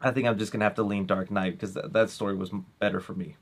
[0.00, 2.50] I think I'm just gonna have to lean Dark Knight because th- that story was
[2.78, 3.36] better for me.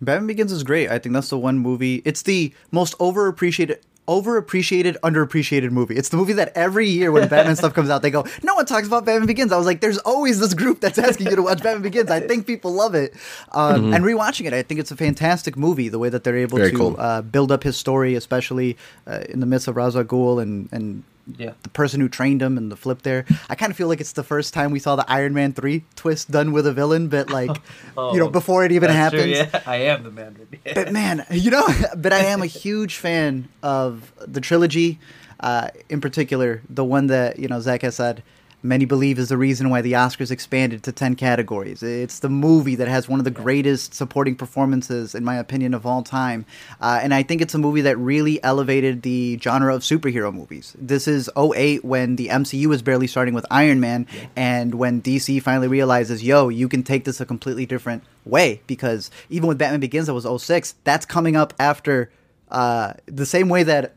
[0.00, 0.90] Batman Begins is great.
[0.90, 2.02] I think that's the one movie.
[2.04, 5.96] It's the most overappreciated, overappreciated, underappreciated movie.
[5.96, 8.66] It's the movie that every year when Batman stuff comes out, they go, "No one
[8.66, 11.42] talks about Batman Begins." I was like, "There's always this group that's asking you to
[11.42, 13.14] watch Batman Begins." I think people love it.
[13.52, 15.88] Um, And rewatching it, I think it's a fantastic movie.
[15.88, 16.96] The way that they're able Very to cool.
[16.98, 20.68] uh, build up his story, especially uh, in the midst of Ra's al Ghul and
[20.72, 21.04] and
[21.36, 21.52] Yeah.
[21.62, 23.24] the person who trained him and the flip there.
[23.48, 25.84] I kind of feel like it's the first time we saw the Iron Man three
[25.94, 27.50] twist done with a villain, but like
[27.96, 29.22] you know before it even happens.
[29.22, 30.36] true, yeah, I am the man.
[30.74, 34.98] But man, you know, but I am a huge fan of the trilogy,
[35.40, 38.22] uh, in particular, the one that you know Zach has said.
[38.64, 41.82] Many believe is the reason why the Oscars expanded to ten categories.
[41.82, 45.84] It's the movie that has one of the greatest supporting performances, in my opinion, of
[45.84, 46.46] all time.
[46.80, 50.76] Uh, and I think it's a movie that really elevated the genre of superhero movies.
[50.78, 55.42] This is 08 when the MCU was barely starting with Iron Man, and when DC
[55.42, 58.60] finally realizes, yo, you can take this a completely different way.
[58.68, 62.10] Because even with Batman Begins, that was 06, that's coming up after
[62.52, 63.96] uh, the same way that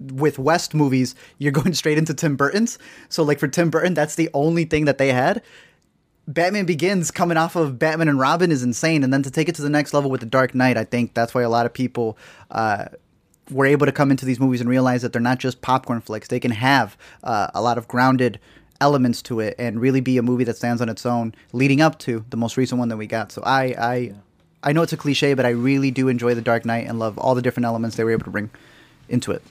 [0.00, 2.78] with West movies, you're going straight into Tim Burton's.
[3.08, 5.42] So, like for Tim Burton, that's the only thing that they had.
[6.28, 9.54] Batman Begins coming off of Batman and Robin is insane, and then to take it
[9.56, 11.72] to the next level with the Dark Knight, I think that's why a lot of
[11.72, 12.18] people
[12.50, 12.86] uh,
[13.50, 16.26] were able to come into these movies and realize that they're not just popcorn flicks.
[16.26, 18.40] They can have uh, a lot of grounded
[18.80, 21.98] elements to it and really be a movie that stands on its own, leading up
[22.00, 23.30] to the most recent one that we got.
[23.30, 24.14] So I, I,
[24.64, 27.18] I know it's a cliche, but I really do enjoy the Dark Knight and love
[27.18, 28.50] all the different elements they were able to bring
[29.08, 29.42] into it.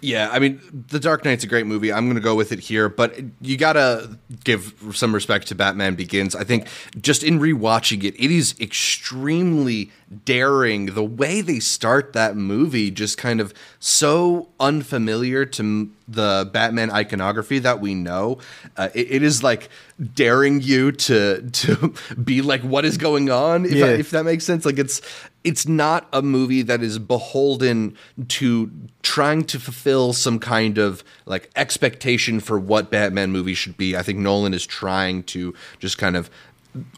[0.00, 1.92] Yeah, I mean, The Dark Knight's a great movie.
[1.92, 5.54] I'm going to go with it here, but you got to give some respect to
[5.54, 6.34] Batman Begins.
[6.34, 6.66] I think
[7.00, 9.90] just in rewatching it, it is extremely
[10.24, 10.86] daring.
[10.86, 17.60] The way they start that movie, just kind of so unfamiliar to the Batman iconography
[17.60, 18.38] that we know.
[18.76, 19.68] Uh, it, it is like
[20.14, 23.64] daring you to to be like, what is going on?
[23.64, 23.86] If, Yeah.
[23.86, 24.64] if that makes sense.
[24.64, 25.00] Like it's
[25.42, 27.96] it's not a movie that is beholden
[28.28, 28.70] to
[29.02, 33.96] trying to fulfill some kind of like expectation for what Batman movie should be.
[33.96, 36.30] I think Nolan is trying to just kind of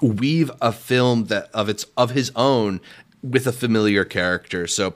[0.00, 2.80] weave a film that of its of his own
[3.22, 4.66] with a familiar character.
[4.66, 4.94] So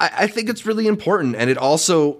[0.00, 2.18] I, I think it's really important, and it also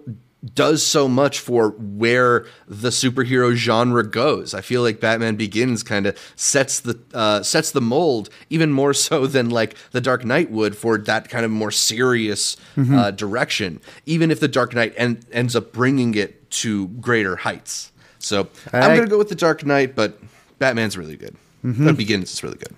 [0.55, 4.55] does so much for where the superhero genre goes.
[4.55, 8.95] I feel like Batman Begins kind of sets the uh, sets the mold even more
[8.95, 13.81] so than like The Dark Knight would for that kind of more serious uh, direction.
[14.07, 17.91] Even if The Dark Knight en- ends up bringing it to greater heights.
[18.21, 20.19] So I'm gonna go with The Dark Knight, but
[20.59, 21.35] Batman's really good.
[21.63, 22.75] But Begins is really good.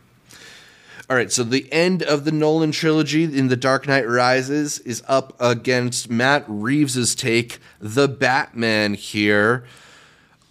[1.11, 5.03] All right, so the end of the Nolan trilogy in The Dark Knight Rises is
[5.09, 9.64] up against Matt Reeves' take, The Batman here.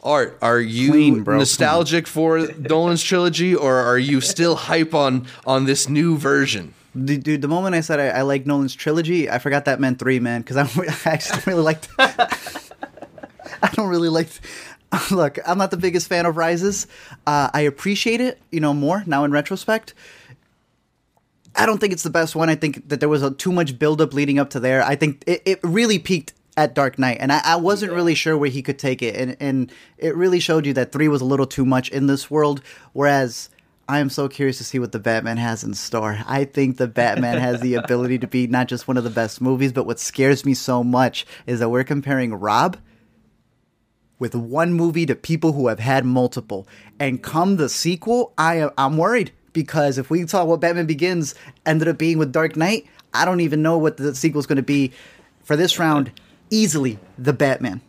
[0.04, 5.28] Art, are you Clean, bro, nostalgic for Nolan's trilogy or are you still hype on
[5.48, 6.74] on this new version?
[6.94, 10.20] Dude, the moment I said I, I like Nolan's trilogy, I forgot that meant three,
[10.20, 10.42] man.
[10.42, 10.64] Because I,
[11.10, 11.88] I actually don't really liked.
[11.98, 14.28] I don't really like.
[15.10, 16.86] Look, I'm not the biggest fan of Rises.
[17.26, 19.94] Uh, I appreciate it, you know, more now in retrospect.
[21.56, 22.50] I don't think it's the best one.
[22.50, 24.84] I think that there was a, too much buildup leading up to there.
[24.84, 28.38] I think it, it really peaked at Dark Knight, and I, I wasn't really sure
[28.38, 31.26] where he could take it, and and it really showed you that three was a
[31.26, 32.62] little too much in this world.
[32.94, 33.50] Whereas
[33.88, 36.20] I am so curious to see what the Batman has in store.
[36.28, 39.42] I think the Batman has the ability to be not just one of the best
[39.42, 42.78] movies, but what scares me so much is that we're comparing Rob
[44.20, 46.68] with one movie to people who have had multiple.
[47.00, 51.36] And come the sequel, I am I'm worried because if we saw what Batman Begins
[51.66, 54.64] ended up being with Dark Knight, I don't even know what the sequel's going to
[54.64, 54.92] be
[55.44, 56.12] for this round.
[56.52, 57.82] Easily the Batman.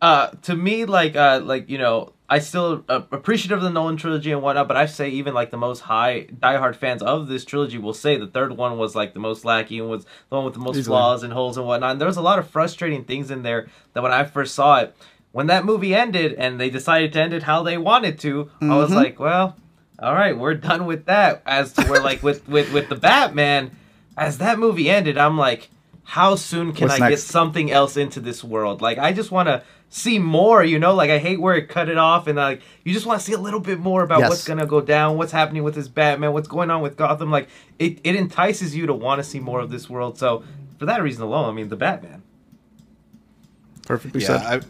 [0.00, 3.96] uh to me like uh like you know i still uh, appreciative of the nolan
[3.98, 7.44] trilogy and whatnot but i say even like the most high diehard fans of this
[7.44, 10.44] trilogy will say the third one was like the most lacking and was the one
[10.44, 10.92] with the most Easily.
[10.96, 13.68] flaws and holes and whatnot and there was a lot of frustrating things in there
[13.92, 14.96] that when i first saw it
[15.32, 18.76] when that movie ended and they decided to end it how they wanted to i
[18.76, 18.96] was mm-hmm.
[18.96, 19.56] like well
[19.98, 23.70] all right we're done with that as to where like with with with the batman
[24.16, 25.70] as that movie ended i'm like
[26.10, 27.22] how soon can What's i next?
[27.22, 28.82] get something else into this world.
[28.82, 30.92] Like I just want to see more, you know?
[30.92, 33.32] Like I hate where it cut it off and like you just want to see
[33.32, 34.28] a little bit more about Yes.
[34.28, 37.30] what's going to go down, what's happening with this Batman, what's going on with Gotham.
[37.30, 40.18] Like it it entices you to want to see more of this world.
[40.18, 40.42] So
[40.80, 42.24] for that reason alone, I mean, the Batman.
[43.86, 44.60] Perfectly Yeah, I,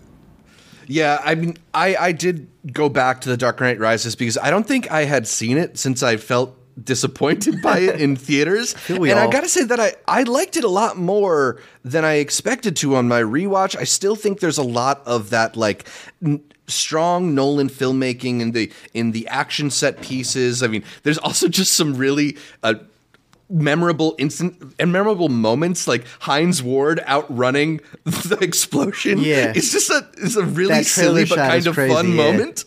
[0.90, 1.20] yeah.
[1.24, 4.66] I mean, I I did go back to the Dark Knight Rises because I don't
[4.66, 8.74] think I had seen it since I felt disappointed by it in theaters.
[8.88, 12.76] and I gotta say that I I liked it a lot more than I expected
[12.76, 13.76] to on my rewatch.
[13.76, 15.86] I still think there's a lot of that like.
[16.24, 20.62] N- strong Nolan filmmaking in the in the action set pieces.
[20.62, 22.74] I mean, there's also just some really uh,
[23.50, 29.18] memorable instant and memorable moments like Hines Ward outrunning the explosion.
[29.18, 29.52] Yeah.
[29.54, 32.14] It's just a it's a really silly but kind of crazy, fun yeah.
[32.14, 32.64] moment.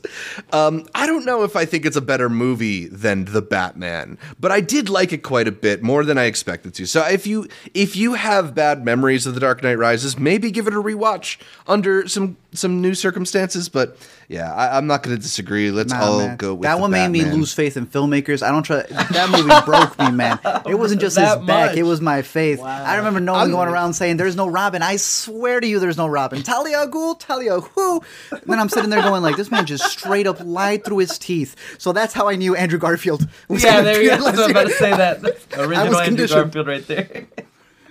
[0.52, 4.52] Um, I don't know if I think it's a better movie than The Batman, but
[4.52, 6.86] I did like it quite a bit more than I expected to.
[6.86, 10.68] So if you if you have bad memories of The Dark Knight Rises, maybe give
[10.68, 13.70] it a rewatch under some some new circumstances.
[13.70, 15.72] But yeah, I, I'm not going to disagree.
[15.72, 16.38] Let's Nah, all man.
[16.38, 18.42] go with that one made me lose faith in filmmakers.
[18.42, 19.54] I don't trust that movie.
[19.66, 20.40] broke me, man.
[20.74, 21.78] It wasn't just his That back; much?
[21.78, 22.60] it was my faith.
[22.62, 25.98] I remember Nolan I'm- going around saying, "There's no Robin." I swear to you, there's
[25.98, 26.42] no Robin.
[26.44, 27.70] Talia al Ghul, Talia who?
[28.00, 28.04] Ghul.
[28.32, 31.18] And then I'm sitting there going, "Like this man just straight up lied through his
[31.20, 33.28] teeth." So that's how I knew Andrew Garfield.
[33.48, 34.26] Was Yeah, there you go.
[34.26, 35.22] I was about to say that.
[35.22, 36.52] That's Original was Andrew conditioned.
[36.54, 37.28] Garfield right there.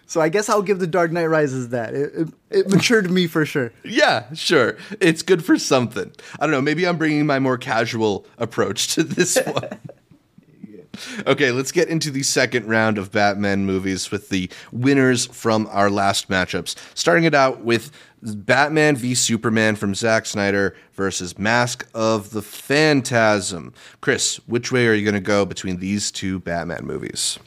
[0.05, 1.95] So I guess I'll give The Dark Knight Rises that.
[1.95, 3.73] It, it, it matured me for sure.
[3.83, 4.77] Yeah, sure.
[5.01, 6.12] It's good for something.
[6.38, 6.61] I don't know.
[6.61, 9.79] Maybe I'm bringing my more casual approach to this one.
[11.26, 15.90] Okay, let's get into the second round of Batman movies with the winners from our
[15.90, 16.76] last matchups.
[16.94, 17.90] Starting it out with
[18.22, 23.72] Batman v Superman from Zack Snyder versus Mask of the Phantasm.
[24.00, 27.38] Chris, which way are you going to go between these two Batman movies?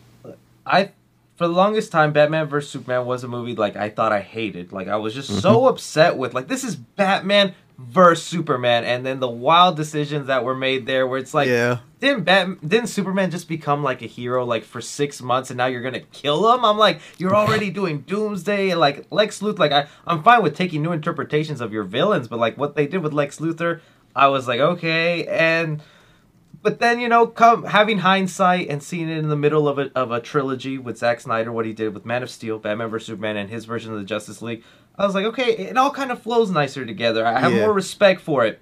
[0.66, 0.92] I
[1.36, 4.72] for the longest time Batman vs Superman was a movie like I thought I hated.
[4.72, 5.68] Like I was just so mm-hmm.
[5.68, 10.56] upset with like this is Batman versus Superman, and then the wild decisions that were
[10.56, 11.80] made there, where it's like, Yeah.
[12.00, 15.66] didn't Bat- didn't Superman just become like a hero like for six months, and now
[15.66, 16.64] you're gonna kill him?
[16.64, 19.60] I'm like, you're already doing Doomsday, and like Lex Luthor.
[19.60, 22.88] Like I, I'm fine with taking new interpretations of your villains, but like what they
[22.88, 23.82] did with Lex Luthor,
[24.16, 25.82] I was like, okay, and
[26.62, 29.92] but then you know, come having hindsight and seeing it in the middle of a
[29.96, 33.08] of a trilogy with Zack Snyder, what he did with Man of Steel, Batman vs
[33.08, 34.64] Superman, and his version of the Justice League,
[34.98, 37.26] I was like, okay, it all kind of flows nicer together.
[37.26, 37.62] I have Yeah.
[37.62, 38.62] more respect for it,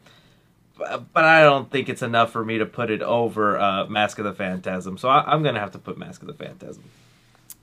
[0.78, 4.18] but, but I don't think it's enough for me to put it over uh, Mask
[4.20, 4.98] of the Phantasm.
[4.98, 6.84] So I, I'm gonna have to put Mask of the Phantasm.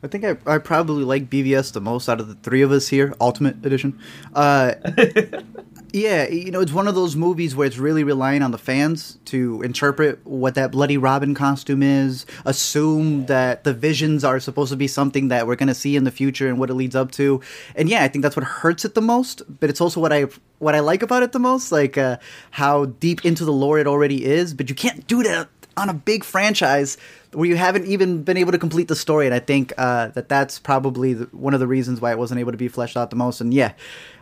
[0.02, 2.88] I think I, I probably like BVS the most out of the three of us
[2.88, 3.98] here, Ultimate Edition.
[4.34, 4.74] Uh,
[5.92, 9.18] yeah, you know, it's one of those movies where it's really relying on the fans
[9.26, 14.76] to interpret what that Bloody Robin costume is, assume that the visions are supposed to
[14.76, 17.10] be something that we're going to see in the future and what it leads up
[17.12, 17.40] to.
[17.74, 20.26] And yeah, I think that's what hurts it the most, but it's also what I
[20.58, 22.18] what I like about it the most, like uh,
[22.50, 25.94] how deep into the lore it already is, but you can't do that on a
[25.94, 26.98] big franchise
[27.32, 29.26] where you haven't even been able to complete the story.
[29.26, 32.40] And I think uh, that that's probably the, one of the reasons why it wasn't
[32.40, 33.40] able to be fleshed out the most.
[33.40, 33.72] And yeah,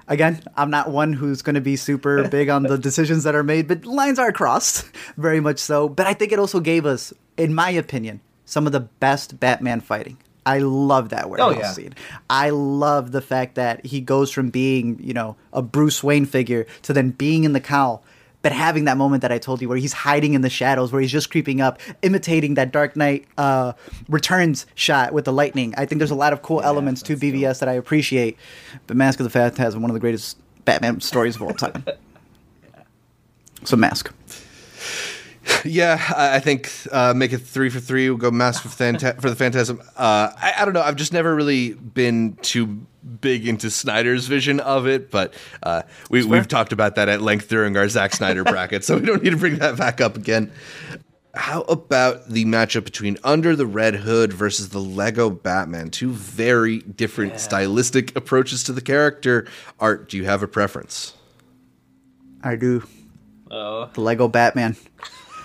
[0.09, 3.43] again, I'm not one who's going to be super big on the decisions that are
[3.43, 4.85] made, but lines are crossed,
[5.17, 5.89] very much so.
[5.89, 9.81] But I think it also gave us, in my opinion, some of the best Batman
[9.81, 10.17] fighting.
[10.47, 11.73] I love that warehouse oh, yeah.
[11.73, 11.95] scene.
[12.31, 16.67] I love the fact that he goes from being, you know, a Bruce Wayne figure
[16.83, 18.03] to then being in the cowl,
[18.43, 21.01] but having that moment that I told you where he's hiding in the shadows, where
[21.01, 23.73] he's just creeping up, imitating that Dark Knight uh,
[24.09, 25.75] Returns shot with the lightning.
[25.77, 28.37] I think there's a lot of cool elements to BVS that I appreciate.
[28.87, 31.85] But Mask of the Phantasm, one of the greatest Batman stories of all time.
[33.65, 34.13] So Mask.
[35.65, 38.09] Yeah, I think uh, make it three for three.
[38.09, 39.81] We'll go Mask for, Phanta- for the Phantasm.
[39.97, 40.83] Uh, I, I don't know.
[40.83, 42.87] I've just never really been too
[43.21, 47.49] big into Snyder's vision of it, but uh, we, we've talked about that at length
[47.49, 50.53] during our Zack Snyder bracket, so we don't need to bring that back up again.
[51.35, 55.91] How about the matchup between Under the Red Hood versus the Lego Batman?
[55.91, 59.47] Two very different stylistic approaches to the character.
[59.79, 61.15] Art, do you have a preference?
[62.43, 62.87] I do.
[63.51, 64.77] Oh, The Lego Batman.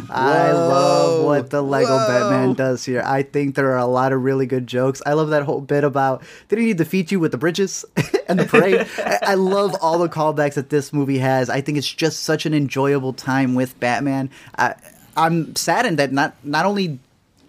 [0.10, 2.08] I love what the Lego Whoa.
[2.08, 3.02] Batman does here.
[3.06, 5.02] I think there are a lot of really good jokes.
[5.06, 7.86] I love that whole bit about did he defeat you with the bridges
[8.28, 8.88] and the parade?
[8.98, 11.50] I, I love all the callbacks that this movie has.
[11.50, 14.30] I think it's just such an enjoyable time with Batman.
[14.58, 14.76] I,
[15.16, 17.00] I'm saddened that not not only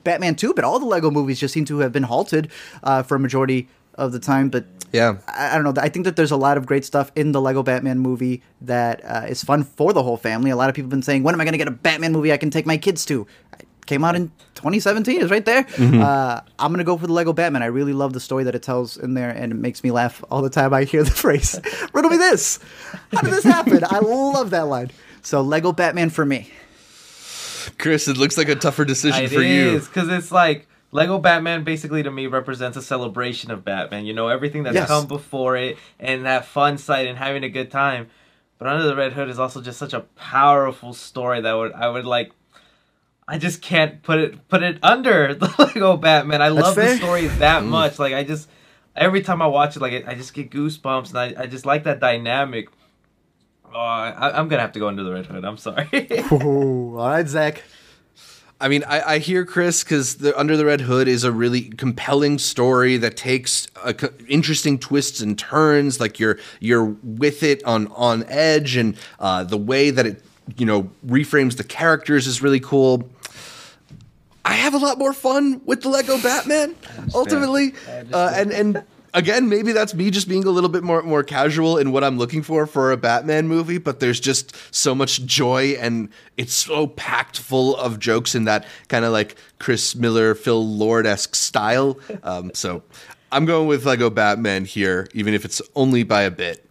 [0.05, 2.51] Batman 2, but all the Lego movies just seem to have been halted
[2.83, 4.51] uh, for a majority of the time.
[4.51, 5.17] But Yeah.
[5.27, 5.83] I, I don't know.
[5.83, 9.05] I think that there's a lot of great stuff in the Lego Batman movie that
[9.05, 10.51] uh, is fun for the whole family.
[10.51, 12.13] A lot of people have been saying, when am I going to get a Batman
[12.13, 13.27] movie I can take my kids to?
[13.59, 15.21] It came out in 2017.
[15.21, 15.67] It's right there.
[15.79, 17.65] Uh, I'm going to go for the Lego Batman.
[17.65, 20.23] I really love the story that it tells in there, and it makes me laugh
[20.31, 21.61] all the time I hear the phrase,
[21.93, 22.61] riddle me this.
[23.13, 23.83] How did this happen?
[23.85, 24.93] I love that line.
[25.23, 26.53] So Lego Batman for me.
[27.79, 29.81] Chris, it looks like a tougher decision it for you.
[29.81, 34.07] because it's like Lego Batman basically to me represents a celebration of Batman.
[34.07, 34.87] You know everything that's Yes.
[34.87, 38.07] come before it and that fun side and having a good time.
[38.59, 41.89] But Under the Red Hood is also just such a powerful story that would I
[41.89, 42.31] would like.
[43.27, 46.41] I just can't put it put it under the Lego Batman.
[46.41, 47.67] I love the story that mm.
[47.67, 47.99] much.
[47.99, 48.49] Like I just
[48.95, 51.67] every time I watch it, like I, I just get goosebumps and I, I just
[51.67, 52.69] like that dynamic.
[53.75, 55.45] Oh, I, I'm gonna have to go under the Red Hood.
[55.45, 55.89] I'm sorry.
[56.31, 57.65] Ooh, all right, Zach.
[58.65, 61.65] I mean, I, I hear Chris because the Under the Red Hood is a really
[61.65, 63.95] compelling story that takes a
[64.27, 66.01] interesting twists and turns.
[66.01, 70.25] Like you're you're with it on on edge, and uh, the way that it
[70.57, 73.11] you know reframes the characters is really cool.
[74.47, 76.75] I have a lot more fun with the Lego Batman
[77.15, 77.75] ultimately,
[78.15, 78.83] uh, and and
[79.15, 82.19] again maybe that's me just being a little bit more more casual in what I'm
[82.19, 83.79] looking for for a Batman movie.
[83.79, 88.67] But there's just so much joy, and it's so packed full of jokes in that
[88.89, 91.99] kind of like Chris Miller, Phil Lord esque style.
[92.23, 92.83] Um, so
[93.33, 96.69] I'm going with Lego Batman here, even if it's only by a bit.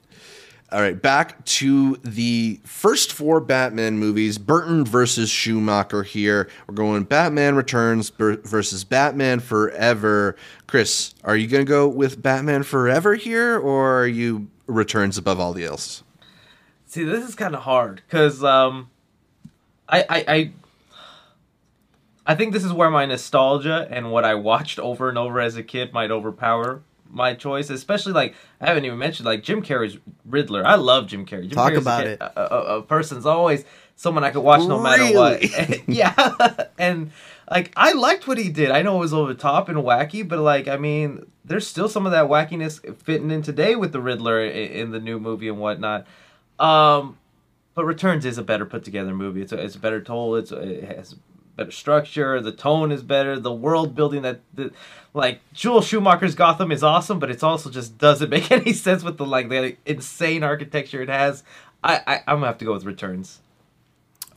[0.74, 4.39] All right, back to the first four Batman movies.
[4.39, 6.49] Burton versus Schumacher here.
[6.67, 10.36] We're going Batman Returns versus Batman Forever.
[10.65, 15.39] Chris, are you going to go with Batman Forever here, or are you Returns above
[15.39, 16.03] all the else?
[16.88, 18.89] See, this is kind of hard because um,
[19.88, 20.51] I, I I
[22.26, 25.55] I think this is where my nostalgia and what I watched over and over as
[25.55, 26.82] a kid might overpower
[27.14, 27.70] my choice.
[27.70, 30.66] Especially like I haven't even mentioned like Jim Carrey's Riddler.
[30.66, 31.43] I love Jim Carrey.
[31.43, 32.22] Jim Talk Carrey's about kid- it.
[32.22, 33.64] A, a, a person's always
[33.95, 35.43] someone I could watch no matter what.
[35.88, 37.11] Yeah, and
[37.49, 38.72] like I liked what he did.
[38.72, 41.88] I know it was over the top and wacky, but like I mean, there's still
[41.88, 45.47] some of that wackiness fitting in today with the Riddler in, in the new movie
[45.47, 46.07] and whatnot.
[46.59, 47.18] Um,
[47.76, 49.41] but Returns is a better put together movie.
[49.41, 50.38] It's a, it's better told.
[50.39, 51.16] It's it has
[51.56, 52.41] better structure.
[52.41, 53.39] The tone is better.
[53.39, 54.41] The world building that
[55.14, 59.18] like Joel Schumacher's Gotham is awesome, but it's also just doesn't make any sense with
[59.18, 61.43] the like the insane architecture it has.
[61.84, 63.41] I, I I'm gonna have to go with Returns.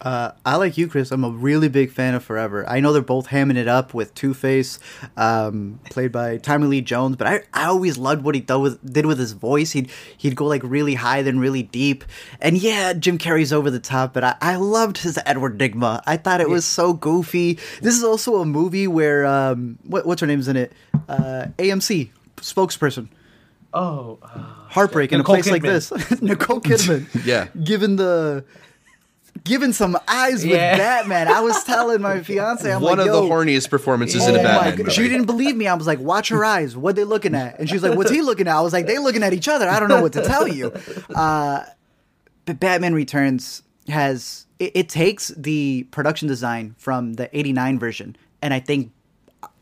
[0.00, 1.10] Uh, I like you, Chris.
[1.10, 2.68] I'm a really big fan of Forever.
[2.68, 4.78] I know they're both hamming it up with Two Face,
[5.16, 8.92] um, played by Tommy Lee Jones, but I, I always loved what he did with,
[8.92, 9.72] did with his voice.
[9.72, 12.04] He'd he'd go like really high, then really deep.
[12.40, 16.02] And yeah, Jim Carrey's over the top, but I, I loved his Edward Nygma.
[16.06, 17.58] I thought it was so goofy.
[17.80, 20.72] This is also a movie where um, what, what's her name's in it?
[21.08, 23.08] Uh, AMC spokesperson.
[23.72, 24.28] Oh, uh,
[24.68, 25.90] Heartbreak in a Nicole place like this.
[26.22, 27.06] Nicole Kidman.
[27.26, 27.48] Yeah.
[27.62, 28.44] Given the
[29.46, 30.76] given some eyes with Yeah.
[30.76, 31.28] Batman.
[31.28, 34.40] I was telling my fiance, I'm One like, of Yo, the horniest performances in oh
[34.40, 34.90] a Batman movie.
[34.90, 35.66] She didn't believe me.
[35.66, 36.76] I was like, watch her eyes.
[36.76, 37.58] What they looking at?
[37.58, 38.56] And she was like, what's he looking at?
[38.56, 39.68] I was like, they looking at each other.
[39.68, 40.72] I don't know what to tell you.
[41.14, 41.64] Uh,
[42.44, 48.52] but Batman Returns has it, it takes the production design from the 89 version and
[48.52, 48.92] I think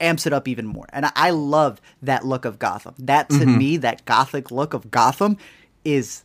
[0.00, 0.86] amps it up even more.
[0.92, 2.94] And I, I love that look of Gotham.
[2.98, 3.58] That to Mm-hmm.
[3.58, 5.36] me, that gothic look of Gotham
[5.84, 6.24] is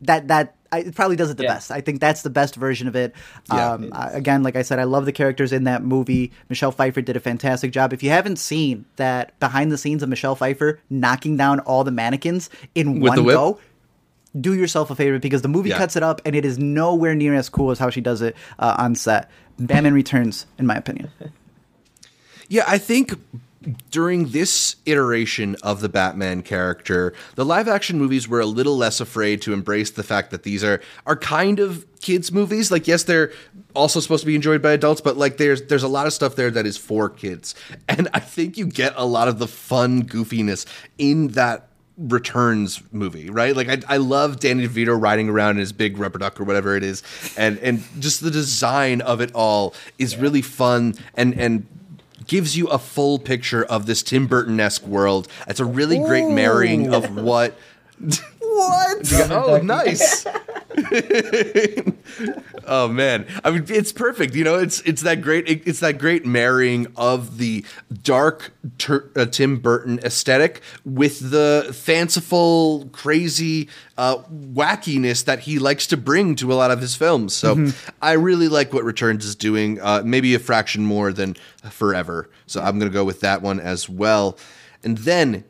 [0.00, 1.54] that that I, it probably does it the Yeah.
[1.54, 1.70] best.
[1.70, 3.14] I think that's the best version of it.
[3.52, 3.72] Yeah.
[3.72, 6.30] um, I- again, like I said, I love the characters in that movie.
[6.48, 7.92] Michelle Pfeiffer did a fantastic job.
[7.92, 11.90] If you haven't seen that behind the scenes of Michelle Pfeiffer knocking down all the
[11.90, 13.58] mannequins in With one go,
[14.38, 15.78] do yourself a favor because the movie Yeah.
[15.78, 18.36] cuts it up and it is nowhere near as cool as how she does it
[18.58, 19.30] uh, on set.
[19.58, 21.10] Batman Returns, in my opinion.
[22.50, 23.12] Yeah, I think
[23.90, 29.00] during this iteration of the Batman character, the live action movies were a little less
[29.00, 32.70] afraid to embrace the fact that these are are kind of kids movies.
[32.70, 33.32] Like yes, they're
[33.74, 36.36] also supposed to be enjoyed by adults, but like there's there's a lot of stuff
[36.36, 37.54] there that is for kids.
[37.88, 40.66] And I think you get a lot of the fun goofiness
[40.98, 43.56] in that returns movie, right?
[43.56, 46.76] Like I, I love Danny DeVito riding around in his big rubber duck or whatever
[46.76, 47.02] it is,
[47.36, 51.66] and and just the design of it all is really fun and and
[52.28, 55.26] gives you a full picture of this Tim Burton esque world.
[55.48, 57.58] It's a really great marrying of what.
[58.58, 59.30] What?
[59.30, 60.26] oh, nice.
[62.66, 64.34] oh man, I mean, it's perfect.
[64.34, 67.64] You know, it's it's that great it's that great marrying of the
[68.02, 75.86] dark ter- uh, Tim Burton aesthetic with the fanciful, crazy uh, wackiness that he likes
[75.88, 77.34] to bring to a lot of his films.
[77.34, 77.70] So
[78.02, 79.80] I really like what Returns is doing.
[79.80, 81.36] Uh, maybe a fraction more than
[81.70, 82.30] Forever.
[82.46, 84.38] So I'm gonna go with that one as well.
[84.82, 85.44] And then.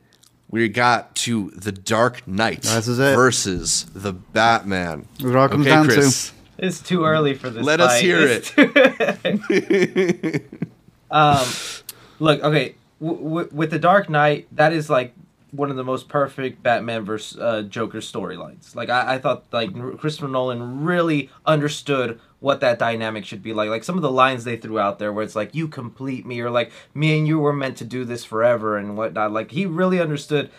[0.51, 3.15] We got to the Dark Knight This is it.
[3.15, 5.07] versus the Batman.
[5.13, 5.93] That's what it all comes okay, down to.
[5.95, 7.63] Chris, it's too early for this.
[7.65, 10.45] let us hear It's it.
[11.11, 11.47] Um,
[12.19, 15.15] look, okay, w- w- with the Dark Knight, that is like
[15.53, 18.75] one of the most perfect Batman versus uh, Joker storylines.
[18.77, 23.53] Like I-, I thought, like N- Christopher Nolan really understood what that dynamic should be
[23.53, 23.71] like.
[23.71, 26.41] Like some of the lines they threw out there, where it's like "you complete me"
[26.41, 29.33] or like "me and you were meant to do this forever" and whatnot.
[29.33, 30.51] Like he really understood.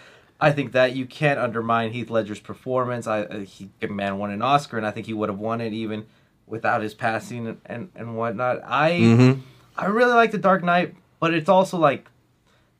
[0.41, 3.07] I think that you can't undermine Heath Ledger's performance.
[3.07, 5.73] I uh, he man won an Oscar, and I think he would have won it
[5.73, 6.05] even
[6.47, 8.61] without his passing and and, and whatnot.
[8.65, 9.37] I.
[9.79, 12.09] I really like The Dark Knight, but it's also like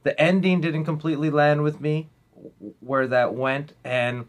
[0.04, 2.10] the ending didn't completely land with me
[2.82, 4.26] where that went and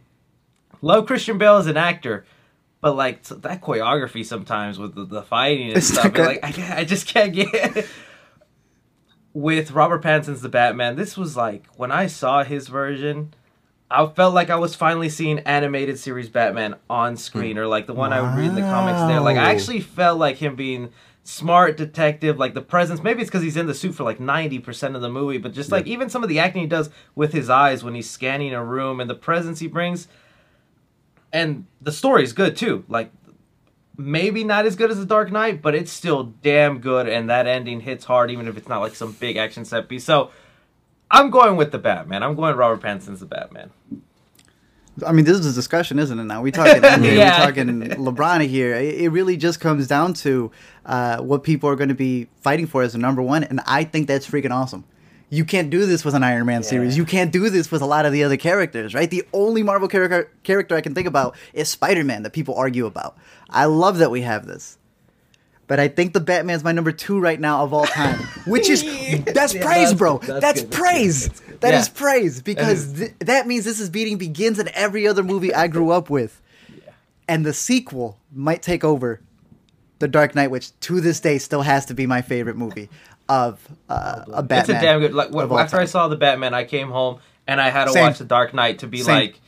[0.81, 2.25] love Christian Bale as an actor,
[2.81, 6.85] but like that choreography sometimes with the, the fighting and It's stuff, like I, I
[6.85, 7.87] just can't get
[9.33, 10.97] with Robert Pattinson's The Batman.
[10.97, 13.35] This was like when I saw his version.
[13.93, 17.93] I felt like I was finally seeing animated series Batman on screen, or like the
[17.93, 19.21] one I would read in the comics there.
[19.21, 20.91] Like I actually felt like him being
[21.25, 23.03] smart detective, like the presence.
[23.03, 25.53] Maybe it's because he's in the suit for like ninety percent of the movie, but
[25.53, 28.55] just like even some of the acting he does with his eyes when he's scanning
[28.55, 30.07] a room and the presence he brings,
[31.33, 32.85] and the story's good too.
[32.89, 33.11] Like
[33.97, 37.47] maybe not as good as the Dark Knight, but it's still damn good, and that
[37.47, 40.05] ending hits hard, even if it's not like some big action set piece.
[40.05, 40.31] So.
[41.13, 42.23] I'm going with the Batman.
[42.23, 43.71] I'm going Robert Pattinson's the Batman.
[45.05, 46.23] I mean, this is a discussion, isn't it?
[46.23, 47.41] Now we talking, NBA, Yeah.
[47.47, 48.77] we talking LeBron here.
[48.77, 50.53] It, it really just comes down to
[50.87, 53.83] uh, what people are going to be fighting for as the number one, and I
[53.83, 54.85] think that's freaking awesome.
[55.33, 56.97] You can't do this with an Iron Man series.
[56.97, 59.09] You can't do this with a lot of the other characters, right?
[59.09, 62.85] The only Marvel character character I can think about is Spider Man that people argue
[62.87, 63.17] about.
[63.49, 64.77] I love that we have this.
[65.69, 68.83] But I think the Batman's my number two right now of all time, which is
[69.25, 70.19] that's Yeah, praise, that's- bro.
[70.19, 71.29] that's That's, praise.
[71.29, 71.61] that's good.
[71.61, 71.93] That is Yeah.
[71.95, 75.91] praise because th- that means this is beating Begins and every other movie I grew
[75.93, 76.43] up with.
[77.29, 79.21] And the sequel might take over
[80.01, 82.89] The Dark Knight, which to this day still has to be my favorite movie
[83.31, 84.77] of uh, a Batman.
[84.77, 85.15] It's a damn good.
[85.15, 87.87] Like of when, all after I saw the Batman, I came home and I had
[87.87, 88.03] to Same.
[88.03, 89.15] watch the Dark Knight to be Same.
[89.15, 89.41] like,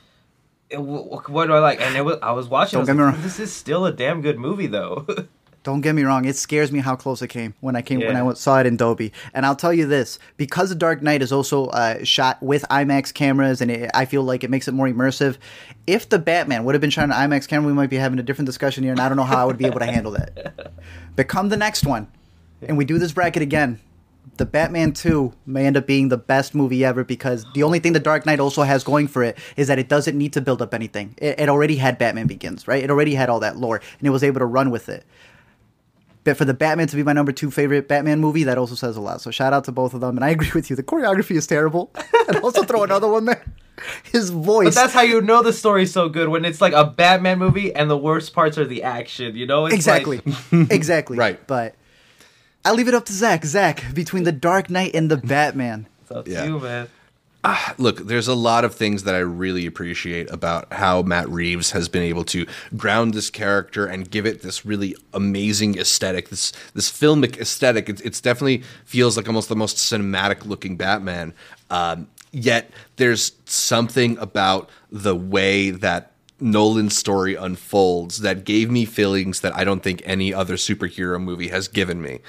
[0.71, 1.81] it- wh- what do I like?
[1.81, 2.79] And it was I was watching.
[2.79, 3.21] Don't was get me wrong.
[3.23, 5.07] This is still a damn good movie, though.
[5.65, 8.17] Don't get me wrong; it scares me how close it came when I came when
[8.17, 9.13] I saw it in Dolby.
[9.33, 13.15] And I'll tell you this: because The Dark Knight is also uh, shot with IMAX
[13.15, 15.37] cameras, and it, I feel like it makes it more immersive.
[15.87, 18.25] If the Batman would have been shot on IMAX camera, we might be having a
[18.25, 20.73] different discussion here, and I don't know how I would be able to handle that.
[21.15, 22.09] But come the next one,
[22.67, 23.81] and we do this bracket again.
[24.37, 27.93] The Batman 2 may end up being the best movie ever because the only thing
[27.93, 30.63] The Dark Knight also has going for it is that it doesn't need to build
[30.63, 31.15] up anything.
[31.19, 32.83] It, it already had Batman Begins, right?
[32.83, 35.05] It already had all that lore, and it was able to run with it.
[36.25, 38.97] But for the Batman to be my number two favorite Batman movie, that also says
[38.97, 39.21] a lot.
[39.21, 40.17] So shout out to both of them.
[40.17, 40.77] And I agree with you.
[40.77, 41.91] The choreography is terrible.
[42.29, 43.45] and also throw another one there.
[44.05, 44.67] His voice.
[44.67, 47.75] but that's how you know the story's so good when it's like a Batman movie
[47.75, 49.35] and the worst parts are the action.
[49.35, 50.21] You know, it's exactly.
[50.53, 51.19] Like, exactly.
[51.23, 51.45] Right.
[51.47, 51.75] But
[52.65, 53.45] I'll leave it up to Zach.
[53.45, 55.87] Zach, between the Dark Knight and the Batman.
[56.03, 56.45] it's up to Yeah.
[56.45, 56.89] you, man.
[57.77, 61.89] look, there's a lot of things that I really appreciate about how Matt Reeves has
[61.89, 62.47] been able to
[62.77, 67.89] ground this character and give it this really amazing aesthetic, this this filmic aesthetic.
[67.89, 71.35] It, it's definitely feels like almost the most cinematic looking Batman.
[71.69, 79.41] Um, yet there's something about the way that Nolan's story unfolds that gave me feelings
[79.41, 82.21] that I don't think any other superhero movie has given me.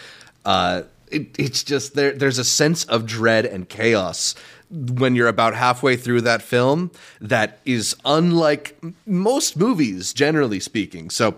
[0.46, 2.12] Uh, it, it's just there.
[2.12, 4.36] There's a sense of dread and chaos
[4.72, 6.90] when you're about halfway through that film
[7.22, 8.76] that is unlike
[9.06, 11.10] most movies, generally speaking.
[11.10, 11.36] So.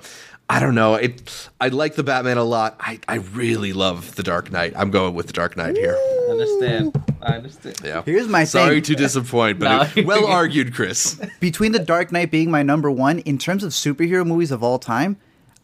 [0.47, 0.93] I don't know.
[0.93, 1.49] It.
[1.59, 2.75] I like the Batman a lot.
[2.79, 4.73] I, I really love the Dark Knight.
[4.75, 5.95] I'm going with the Dark Knight here.
[5.97, 7.03] I understand.
[7.19, 7.81] I understand.
[7.83, 8.03] Yeah.
[8.05, 8.83] Here's my Sorry thing.
[8.83, 10.01] to disappoint, but No.
[10.01, 11.19] it- well argued, Chris.
[11.39, 14.77] between the Dark Knight being my number one in terms of superhero movies of all
[14.77, 15.17] time,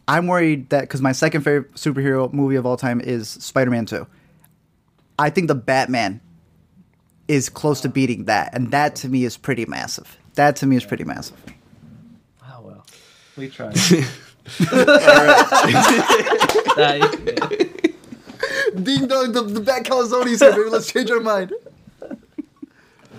[0.08, 4.06] I'm worried that because my second favorite superhero movie of all time is Spider-Man Two.
[5.18, 6.20] I think the Batman
[7.28, 10.18] is close to beating that, and that to me is pretty massive.
[10.34, 11.36] That to me is pretty massive.
[12.44, 12.86] Oh well,
[13.36, 13.76] we tried.
[16.74, 17.06] Nah,
[18.82, 20.70] Ding dong, the, the Bat Calzones here, baby.
[20.70, 21.52] Let's change our mind.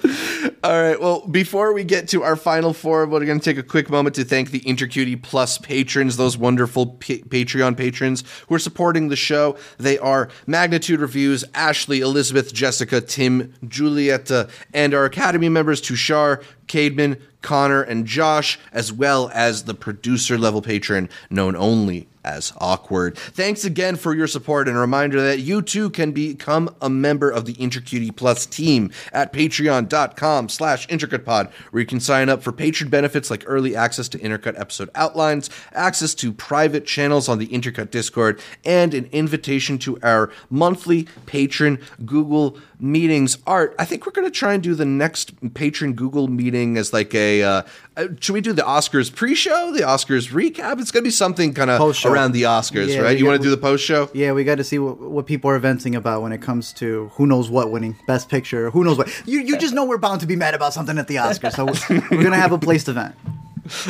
[0.64, 1.00] All right.
[1.00, 4.16] Well, before we get to our final four, we're going to take a quick moment
[4.16, 9.16] to thank the InterCutie Plus patrons, those wonderful pa- Patreon patrons who are supporting the
[9.16, 9.58] show.
[9.78, 17.20] They are Magnitude Reviews, Ashley, Elizabeth, Jessica, Tim, Julieta, and our Academy members Tushar, Cademan,
[17.42, 23.18] Connor, and Josh, as well as the producer level patron known only as awkward.
[23.18, 27.30] Thanks again for your support and a reminder that you too can become a member
[27.30, 32.52] of the InterCutie Plus team at patreon.com slash intercutpod where you can sign up for
[32.52, 37.48] patron benefits like early access to Intercut episode outlines, access to private channels on the
[37.48, 43.38] Intercut Discord, and an invitation to our monthly patron Google meetings.
[43.48, 46.94] Art, I think we're going to try and do the next patron Google meeting as
[46.94, 47.64] like a, uh,
[47.96, 50.80] uh, should we do the Oscars pre-show, the Oscars recap?
[50.80, 52.12] It's going to be something kind of Post-show.
[52.12, 53.18] around the Oscars, Yeah, right?
[53.18, 54.10] You want to do the post show?
[54.14, 57.10] Yeah, we got to see what, what people are venting about when it comes to
[57.14, 58.72] who knows what winning Best Picture.
[58.72, 59.10] Who knows what?
[59.28, 61.66] You you just know we're bound to be mad about something at the Oscars, so
[62.12, 63.16] we're gonna have a placed event.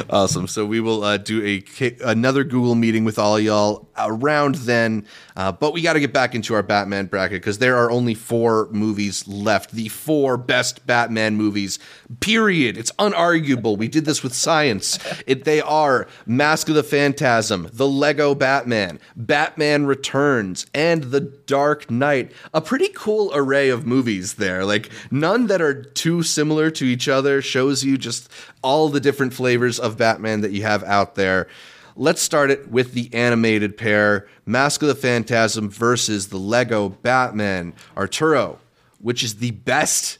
[0.10, 0.48] Awesome.
[0.48, 1.64] So we will uh, do a
[2.06, 5.06] another Google meeting with all y'all around then.
[5.36, 8.14] Uh, but we got to get back into our Batman bracket because there are only
[8.14, 9.72] four movies left.
[9.72, 11.80] The four best Batman movies.
[12.20, 12.78] Period.
[12.78, 13.78] It's unarguable.
[13.78, 15.00] We did this with science.
[15.26, 21.90] It they are Mask of the Phantasm, The Lego Batman, Batman Returns, and The Dark
[21.90, 22.32] Knight.
[22.54, 24.66] A pretty cool array of movies there.
[24.66, 27.42] Like none that are too similar to each other.
[27.42, 28.30] Shows you just
[28.62, 31.48] all the different flavors of Batman that you have out there.
[31.96, 37.74] Let's start it with the animated pair Mask of the Phantasm versus the Lego Batman.
[37.96, 38.60] Arturo,
[39.00, 40.18] which is the best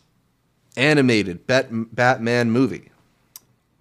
[0.78, 2.90] animated Bat- Batman movie?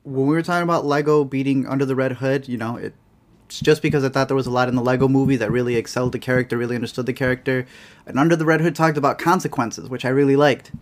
[0.04, 3.82] When we were talking about Lego beating Under the Red Hood, you know, it's just
[3.82, 6.18] because I thought there was a lot in the Lego movie that really excelled the
[6.18, 7.66] character, really understood the character.
[8.06, 10.72] And Under the Red Hood talked about consequences, which I really liked.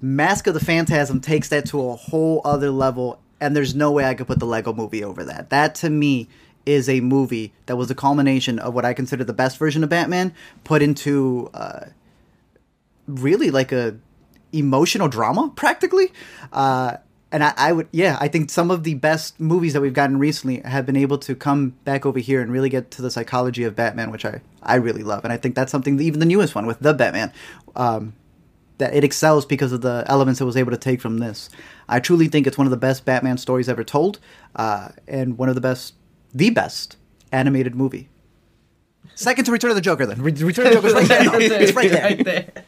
[0.00, 4.04] Mask of the Phantasm takes that to a whole other level, and there's no way
[4.04, 5.50] I could put the Lego movie over that.
[5.50, 6.28] That to me
[6.66, 9.90] is a movie that was a culmination of what I consider the best version of
[9.90, 10.34] Batman
[10.64, 11.86] put into uh,
[13.06, 13.96] really like a
[14.52, 16.12] emotional drama practically.
[16.52, 16.96] Uh,
[17.32, 20.18] and I, I would, yeah, I think some of the best movies that we've gotten
[20.18, 23.64] recently have been able to come back over here and really get to the psychology
[23.64, 25.24] of Batman, which I, I really love.
[25.24, 27.32] And I think that's something, even the newest one with the Batman,
[27.74, 28.12] um,
[28.76, 31.48] that it excels because of the elements it was able to take from this.
[31.88, 34.18] I truly think it's one of the best Batman stories ever told,
[34.54, 35.94] uh, and one of the best,
[36.34, 36.96] the best
[37.32, 38.10] animated movie.
[39.14, 40.22] Second to Return of the Joker, then.
[40.22, 41.62] Return of the Joker's right there.
[41.62, 42.02] It's right there.
[42.02, 42.64] right there.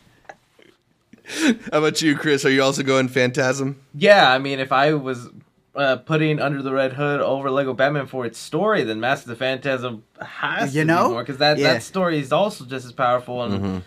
[1.27, 2.45] How about you, Chris?
[2.45, 3.81] Are you also going Phantasm?
[3.95, 5.29] Yeah, I mean, if I was
[5.75, 9.29] uh, putting Under the Red Hood over Lego Batman for its story, then Mask of
[9.31, 11.05] the Phantasm has You to know?
[11.09, 11.75] be more because that Yeah.
[11.75, 13.83] that story is also just as powerful and.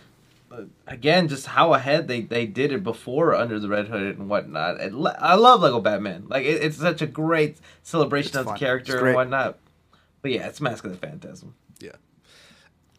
[0.52, 4.28] uh, Again, just how ahead they, they did it before Under the Red Hood and
[4.30, 4.80] whatnot.
[4.80, 6.26] It, I love Lego Batman.
[6.30, 8.54] Like it, it's such a great celebration It's of fun.
[8.56, 9.60] the character and whatnot.
[10.24, 11.54] But yeah, it's Mask of the Phantasm.
[11.80, 11.92] Yeah.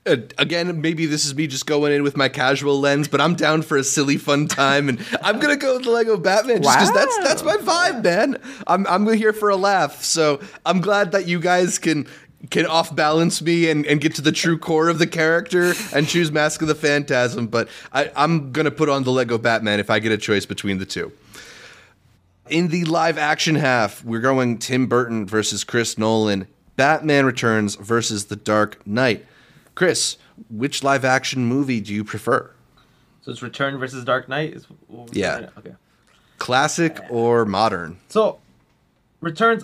[0.09, 3.35] Uh, again, maybe this is me just going in with my casual lens, but I'm
[3.35, 6.79] down for a silly, fun time, and I'm gonna go with the Lego Batman just
[6.79, 8.39] because that's that's my vibe, man.
[8.67, 12.07] I'm I'm here for a laugh, so I'm glad that you guys can
[12.51, 16.07] can off balance me and, and get to the true core of the character and
[16.07, 17.49] choose Mask of the Phantasm.
[17.49, 20.79] But I, I'm gonna put on the Lego Batman if I get a choice between
[20.79, 21.13] the two.
[22.49, 26.47] In the live action half, we're going Tim Burton versus Chris Nolan.
[26.77, 29.27] Batman Returns versus The Dark Knight.
[29.79, 30.17] Chris,
[30.51, 32.51] which live action movie do you prefer?
[33.23, 34.55] So it's Return versus Dark Knight.
[34.55, 34.67] Is,
[35.13, 35.51] Yeah.
[35.57, 35.75] Okay.
[36.39, 38.01] Classic or modern?
[38.09, 38.41] So,
[39.21, 39.63] Returns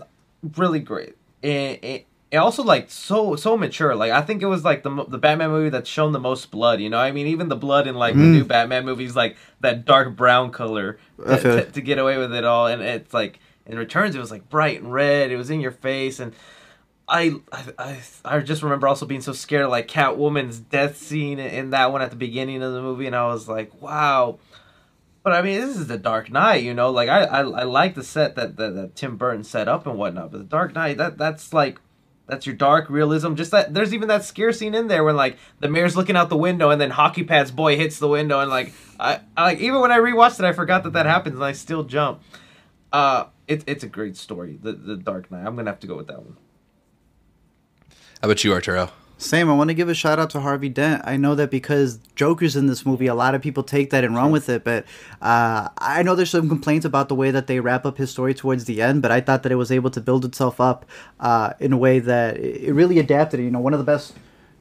[0.56, 3.96] really great, and it, it also like so so mature.
[3.96, 6.80] Like I think it was like the the Batman movie that's shown the most blood.
[6.80, 8.32] You know, I mean, even the blood in like the mm-hmm.
[8.34, 10.96] new Batman movies, like that dark brown color
[11.26, 12.68] to, to, to get away with it all.
[12.68, 15.32] And it's like in Returns, it was like bright and red.
[15.32, 16.32] It was in your face, and
[17.08, 21.92] I I I, just remember also being so scared like Catwoman's death scene in that
[21.92, 24.38] one at the beginning of the movie, and I was like, wow.
[25.22, 26.90] But I mean, this is the Dark Knight, you know.
[26.90, 29.98] Like I, I, I like the set that, that that Tim Burton set up and
[29.98, 30.32] whatnot.
[30.32, 31.78] But the Dark Knight, that that's like,
[32.26, 33.34] that's your dark realism.
[33.34, 36.30] Just that there's even that scare scene in there when like the mayor's looking out
[36.30, 39.58] the window and then Hockey Pad's boy hits the window and like I, I like
[39.58, 42.22] even when I rewatched it, I forgot that that happens and I still jump.
[42.92, 45.46] Uh, it's it's a great story, the the Dark Knight.
[45.46, 46.36] I'm gonna have to go with that one.
[48.24, 48.90] How about you, Arturo?
[49.18, 49.50] Same.
[49.50, 51.02] I want to give a shout out to Harvey Dent.
[51.04, 54.16] I know that because Joker's in this movie, a lot of people take that and
[54.16, 54.64] run with it.
[54.64, 54.86] But
[55.20, 58.32] uh, I know there's some complaints about the way that they wrap up his story
[58.32, 59.02] towards the end.
[59.02, 60.86] But I thought that it was able to build itself up
[61.20, 63.40] uh, in a way that it really adapted.
[63.40, 64.14] You know, one of the best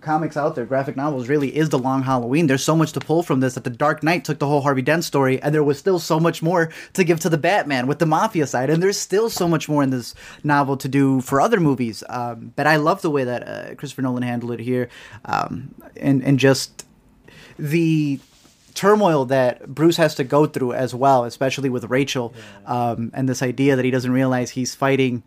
[0.03, 2.47] comics out there, graphic novels, really is the Long Halloween.
[2.47, 4.81] There's so much to pull from this that the Dark Knight took the whole Harvey
[4.81, 7.99] Dent story, and there was still so much more to give to the Batman with
[7.99, 11.41] the mafia side, and there's still so much more in this novel to do for
[11.41, 12.03] other movies.
[12.09, 14.89] Um, but I love the way that uh, Christopher Nolan handled it here,
[15.25, 16.85] um, and and just
[17.57, 18.19] the
[18.73, 22.33] turmoil that Bruce has to go through as well, especially with Rachel,
[22.65, 25.23] um, and this idea that he doesn't realize he's fighting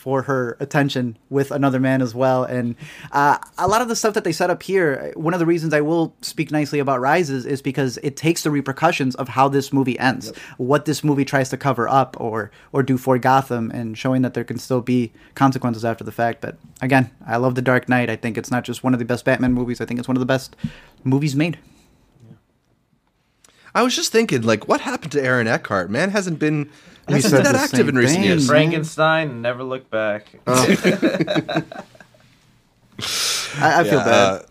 [0.00, 2.42] for her attention with another man as well.
[2.42, 2.74] And
[3.12, 5.74] uh, a lot of the stuff that they set up here, one of the reasons
[5.74, 9.74] I will speak nicely about Rises is because it takes the repercussions of how this
[9.74, 13.98] movie ends, what this movie tries to cover up or or do for Gotham, and
[13.98, 16.40] showing that there can still be consequences after the fact.
[16.40, 18.08] But again, I love The Dark Knight.
[18.08, 19.82] I think it's not just one of the best Batman movies.
[19.82, 20.56] I think it's one of the best
[21.04, 21.58] movies made.
[23.74, 25.90] I was just thinking, like, what happened to Aaron Eckhart?
[25.90, 26.70] Man hasn't been
[27.12, 28.24] hasn't been that active in recent thing.
[28.24, 28.46] years.
[28.46, 30.26] Frankenstein and never look back.
[30.46, 31.62] I,
[33.58, 34.06] I feel Yeah, bad.
[34.06, 34.42] uh,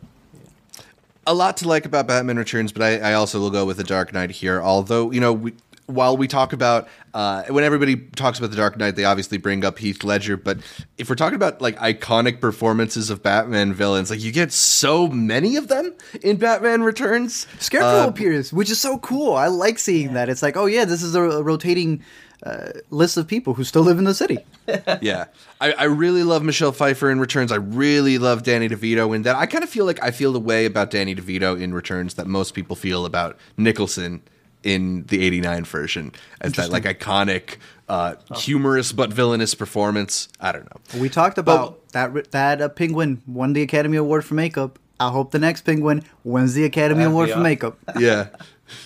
[1.28, 3.84] a lot to like about Batman Returns, but I, I also will go with The
[3.84, 4.62] Dark Knight here.
[4.62, 5.54] Although, you know, we,
[5.90, 9.66] while we talk about uh, when everybody talks about The Dark Knight, they obviously bring
[9.66, 10.38] up Heath Ledger.
[10.38, 10.60] But
[10.98, 15.56] if we're talking about like iconic performances of Batman villains, like you get so many
[15.56, 17.48] of them in Batman Returns.
[17.60, 19.34] Scarecrow Uh, appears, which is so cool.
[19.36, 20.30] I like seeing that.
[20.30, 22.04] It's like, oh yeah, this is a, a rotating
[22.44, 24.38] uh, list of people who still live in the city.
[25.02, 25.26] yeah,
[25.60, 27.52] I, I really love Michelle Pfeiffer in Returns.
[27.52, 29.36] I really love Danny DeVito in that.
[29.36, 32.28] I kind of feel like I feel the way about Danny DeVito in Returns that
[32.28, 34.22] most people feel about Nicholson
[34.64, 37.58] in the '89 version, as that like iconic,
[37.88, 40.30] uh, humorous but villainous performance.
[40.40, 41.00] I don't know.
[41.00, 42.32] We talked about that.
[42.32, 44.80] That uh, penguin won the Academy Award for makeup.
[45.00, 47.78] I hope the next penguin wins the Academy That'd Award be for makeup.
[48.00, 48.28] Yeah.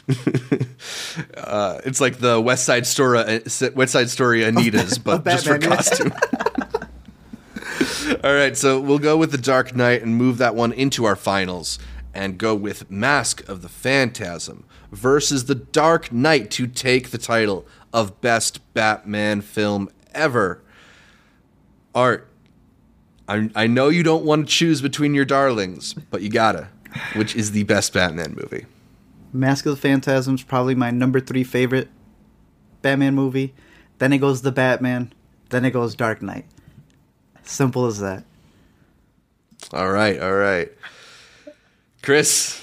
[1.37, 3.39] uh, it's like the West Side Story, uh,
[3.75, 5.75] West Side Story Anita's, but just for Batman, yeah.
[5.75, 6.13] costume.
[8.23, 11.15] All right, so we'll go with the Dark Knight and move that one into our
[11.15, 11.79] finals,
[12.13, 17.65] and go with Mask of the Phantasm versus the Dark Knight to take the title
[17.91, 20.61] of best Batman film ever.
[21.95, 22.27] Art,
[23.27, 26.69] I, I know you don't want to choose between your darlings, but you gotta.
[27.15, 28.67] Which is the best Batman movie?
[29.31, 31.89] Mask of the Phantasm is probably my number three favorite
[32.83, 33.55] Batman movie.
[33.97, 35.11] Then it goes the Batman.
[35.49, 36.45] Then it goes Dark Knight.
[37.41, 38.25] Simple as that.
[39.71, 40.71] All right, all right.
[42.03, 42.61] Chris,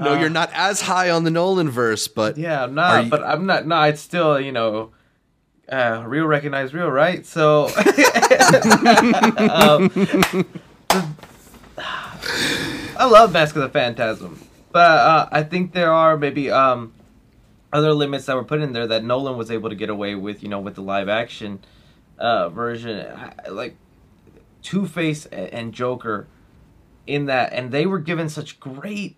[0.00, 3.22] no, you're not as high on the Nolan verse, but Yeah, I'm not, you- but
[3.22, 3.66] I'm not.
[3.66, 4.90] No, it's still you know,
[5.70, 7.24] uh, real recognize real, right?
[7.24, 7.66] So,
[9.38, 9.90] um,
[12.96, 14.38] I love Mask of the Phantasm,
[14.72, 16.92] but uh, I think there are maybe um,
[17.72, 20.42] other limits that were put in there that Nolan was able to get away with,
[20.42, 21.60] you know, with the live action.
[22.18, 23.76] uh, version, I, like
[24.62, 26.26] Two Face and Joker
[27.06, 29.16] in that, and they were given such great,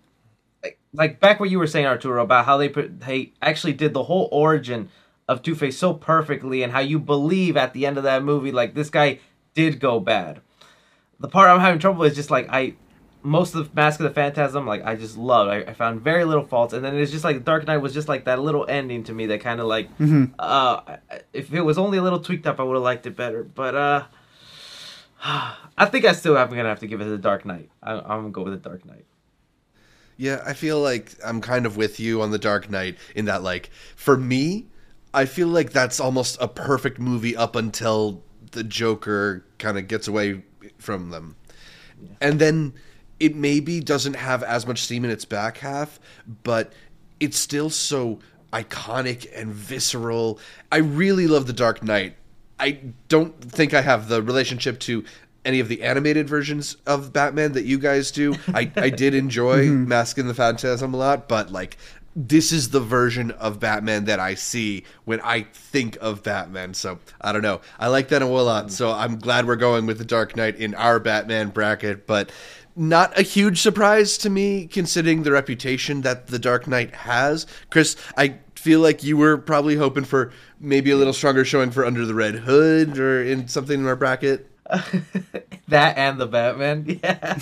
[0.63, 3.93] like, like back what you were saying, Arturo, about how they put, they actually did
[3.93, 4.89] the whole origin
[5.27, 8.51] of Two Face so perfectly, and how you believe at the end of that movie,
[8.51, 9.19] like this guy
[9.53, 10.41] did go bad.
[11.19, 12.75] The part I'm having trouble is just like I
[13.23, 15.49] most of the Mask of the Phantasm, like I just loved.
[15.49, 18.09] I, I, found very little faults, and then it's just like Dark Knight was just
[18.09, 20.25] like that little ending to me that kind of like, mm-hmm.
[20.37, 20.97] uh,
[21.31, 23.43] if it was only a little tweaked up, I would have liked it better.
[23.43, 24.03] But uh,
[25.77, 27.69] I think I still am gonna have to give it the Dark Knight.
[27.81, 29.05] I, I'm gonna go with the Dark Knight.
[30.17, 33.41] Yeah, I feel like I'm kind of with you on the Dark Knight in that,
[33.41, 34.67] like, for me,
[35.13, 38.21] I feel like that's almost a perfect movie up until
[38.51, 40.43] the Joker kind of gets away
[40.77, 41.35] from them,
[42.01, 42.09] yeah.
[42.21, 42.73] and then
[43.19, 45.99] it maybe doesn't have as much steam in its back half,
[46.43, 46.73] but
[47.19, 48.19] it's still so
[48.51, 50.39] iconic and visceral.
[50.71, 52.17] I really love The Dark Knight.
[52.63, 55.03] I don't think I have the relationship to
[55.43, 58.35] any of the animated versions of Batman that you guys do.
[58.53, 59.89] I, I did enjoy mm-hmm.
[59.89, 61.75] Mask and the Phantasm a lot, but like
[62.15, 66.73] this is the version of Batman that I see when I think of Batman.
[66.73, 67.59] So I don't know.
[67.77, 68.71] I like that a lot.
[68.71, 72.07] So I'm glad we're going with the Dark Knight in our Batman bracket.
[72.07, 72.31] But
[72.77, 77.45] not a huge surprise to me considering the reputation that the Dark Knight has.
[77.69, 81.85] Chris, I feel like you were probably hoping for maybe a little stronger showing for
[81.85, 84.49] Under the Red Hood or in something in our bracket.
[85.67, 86.85] that and the Batman.
[87.03, 87.37] Yeah.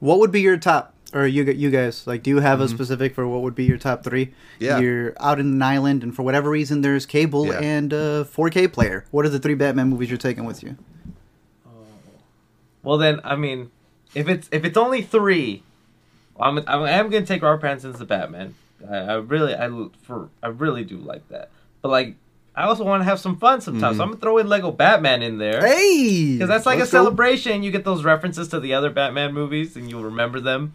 [0.00, 2.66] what would be your top or you you guys like do you have mm-hmm.
[2.66, 4.34] a specific for what would be your top 3?
[4.58, 4.78] Yeah.
[4.80, 7.60] You're out in an island and for whatever reason there's cable yeah.
[7.60, 9.04] and a 4K player.
[9.12, 10.76] What are the three Batman movies you're taking with you?
[11.64, 11.70] Oh.
[12.82, 13.70] Well then, I mean,
[14.14, 15.62] if it's if it's only three,
[16.40, 18.56] I'm I am gonna take Robert Pattinson's the Batman.
[18.90, 19.68] I, I, really I
[20.02, 21.50] for I really do like that.
[21.82, 22.16] But like
[22.54, 23.82] I also want to have some fun sometimes.
[23.82, 23.96] Mm-hmm.
[23.96, 25.66] So I'm gonna throw in Lego Batman in there.
[25.66, 27.60] Hey, because that's like a celebration.
[27.60, 27.64] Go.
[27.64, 30.74] You get those references to the other Batman movies, and you'll remember them.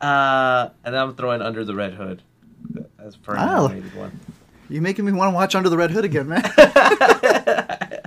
[0.00, 2.22] Uh, and then I'm throwing Under the Red Hood
[2.98, 3.68] as for an wow.
[3.68, 4.20] one.
[4.68, 6.42] You're making me want to watch Under the Red Hood again, man.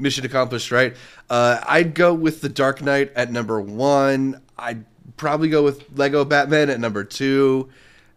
[0.00, 0.96] mission accomplished, right?
[1.28, 4.40] Uh, I'd go with The Dark Knight at number one.
[4.58, 4.84] I'd
[5.16, 7.68] probably go with Lego Batman at number two.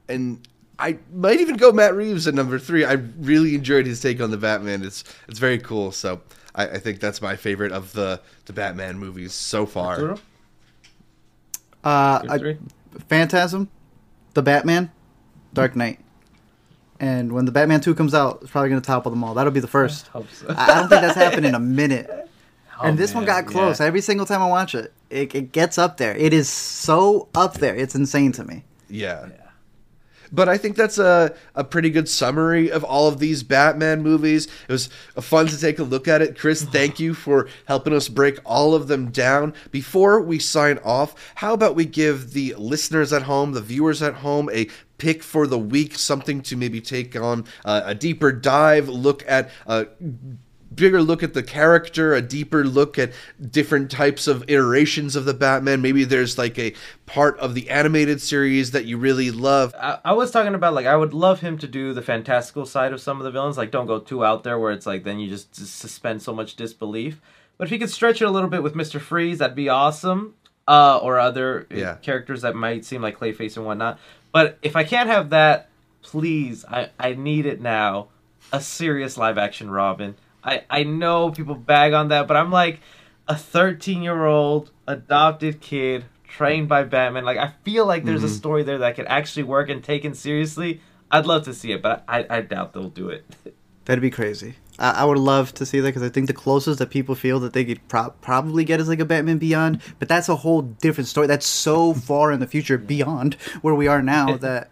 [0.10, 0.45] And
[0.80, 2.86] I might even go Matt Reeves at number three.
[2.86, 4.84] I really enjoyed his take on the Batman.
[4.84, 5.91] It's it's very cool.
[5.91, 6.22] So
[6.56, 10.18] I, I think that's my favorite of the, the Batman movies so far.
[11.84, 12.58] Uh, I,
[13.08, 13.70] Phantasm,
[14.34, 14.91] the Batman,
[15.54, 15.99] Dark Knight
[17.04, 19.34] and when the Batman Two comes out, it's probably going to topple them all.
[19.34, 20.10] That'll be the first.
[20.16, 20.56] I, so.
[20.56, 22.10] I don't think that's happened in a minute.
[22.80, 23.80] Oh, and this man, one got close.
[23.80, 23.86] Yeah.
[23.86, 26.18] Every single time I watch it, it, it gets up there.
[26.18, 27.76] It is so up there.
[27.76, 28.64] It's insane to me.
[28.89, 29.28] Yeah.
[29.28, 29.42] yeah.
[30.34, 34.47] But I think that's a, a pretty good summary of all of these Batman movies.
[34.67, 34.88] It was
[35.21, 36.38] fun to take a look at it.
[36.38, 39.53] Chris, thank you for helping us break all of them down.
[39.69, 44.15] Before we sign off, how about we give the listeners at home, the viewers at
[44.15, 44.67] home, a
[44.97, 49.51] pick for the week, something to maybe take on uh, a deeper dive, look at
[49.67, 49.88] a
[50.76, 53.11] bigger look at the character, a deeper look at
[53.51, 55.82] different types of iterations of the Batman.
[55.82, 56.74] Maybe there's like a
[57.05, 59.74] part of the animated series that you really love.
[59.80, 62.93] I, I, was talking about like I would love him to do the fantastical side
[62.93, 63.57] of some of the villains.
[63.57, 66.34] Like don't go too out there where it's like then you just, just suspend so
[66.34, 67.21] much disbelief.
[67.57, 70.36] But if he could stretch it a little bit with Mister Freeze, that'd be awesome.
[70.65, 71.95] Uh, or other yeah.
[71.95, 73.99] characters that might seem like Clayface and whatnot.
[74.32, 75.67] But if I can't have that,
[76.01, 78.07] please, I, I need it now.
[78.51, 80.15] A serious live action Robin.
[80.43, 82.81] I, I know people bag on that, but I'm like
[83.27, 87.25] a 13 year old adopted kid trained by Batman.
[87.25, 88.27] Like I feel like there's mm-hmm.
[88.27, 90.81] a story there that could actually work and taken seriously.
[91.11, 93.25] I'd love to see it, but I, I doubt they'll do it.
[93.85, 94.55] That'd be crazy.
[94.79, 97.39] I, I would love to see that because I think the closest that people feel
[97.41, 100.61] that they could pro- probably get is like a Batman Beyond, but that's a whole
[100.61, 101.27] different story.
[101.27, 104.69] That's so far in the future beyond where we are now that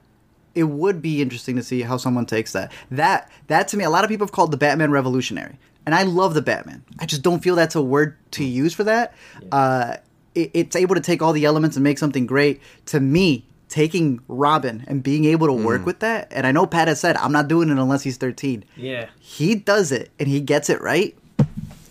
[0.53, 2.71] it would be interesting to see how someone takes that.
[2.89, 6.03] That that to me, a lot of people have called the Batman revolutionary, and I
[6.03, 6.83] love the Batman.
[6.99, 9.13] I just don't feel that's a word to use for that.
[9.41, 9.47] Yeah.
[9.51, 9.97] Uh,
[10.35, 12.61] it, it's able to take all the elements and make something great.
[12.87, 15.85] To me, taking Robin and being able to work mm.
[15.85, 16.27] with that.
[16.31, 18.65] And I know Pat has said, I'm not doing it unless he's 13.
[18.75, 19.07] Yeah.
[19.17, 21.17] He does it and he gets it right.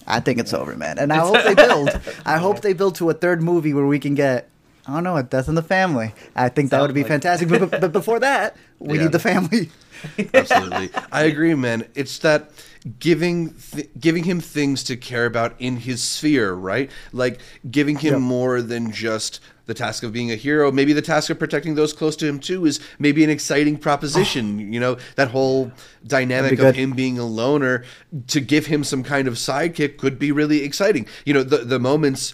[0.06, 0.98] I think it's over, man.
[0.98, 1.88] And I hope they build.
[2.26, 4.49] I hope they build to a third movie where we can get
[4.86, 6.12] I don't know, a death in the family.
[6.34, 7.48] I think that would be like- fantastic.
[7.48, 9.04] But, but, before that, we Yeah.
[9.04, 9.70] need the family.
[10.34, 11.84] Absolutely, I agree, man.
[11.94, 12.50] It's that
[12.98, 16.90] giving th- giving him things to care about in his sphere, right?
[17.12, 18.20] Like giving him Yep.
[18.22, 20.72] more than just the task of being a hero.
[20.72, 24.56] Maybe the task of protecting those close to him too is maybe an exciting proposition.
[24.58, 24.72] Oh.
[24.72, 25.70] You know, that whole
[26.06, 27.84] dynamic of him being a loner
[28.28, 31.06] to give him some kind of sidekick could be really exciting.
[31.26, 32.32] You know, the the moments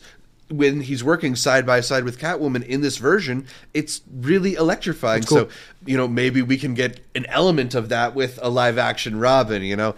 [0.49, 5.22] when he's working side by side with Catwoman in this version, it's really electrifying.
[5.24, 5.38] cool.
[5.38, 5.49] So,
[5.84, 9.62] you know, maybe we can get an element of that with a live action Robin,
[9.62, 9.94] you know.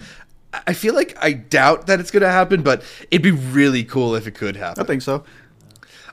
[0.55, 3.85] I- I feel like I doubt that it's going to happen, but it'd be really
[3.85, 4.83] cool if it could happen.
[4.83, 5.25] I think so.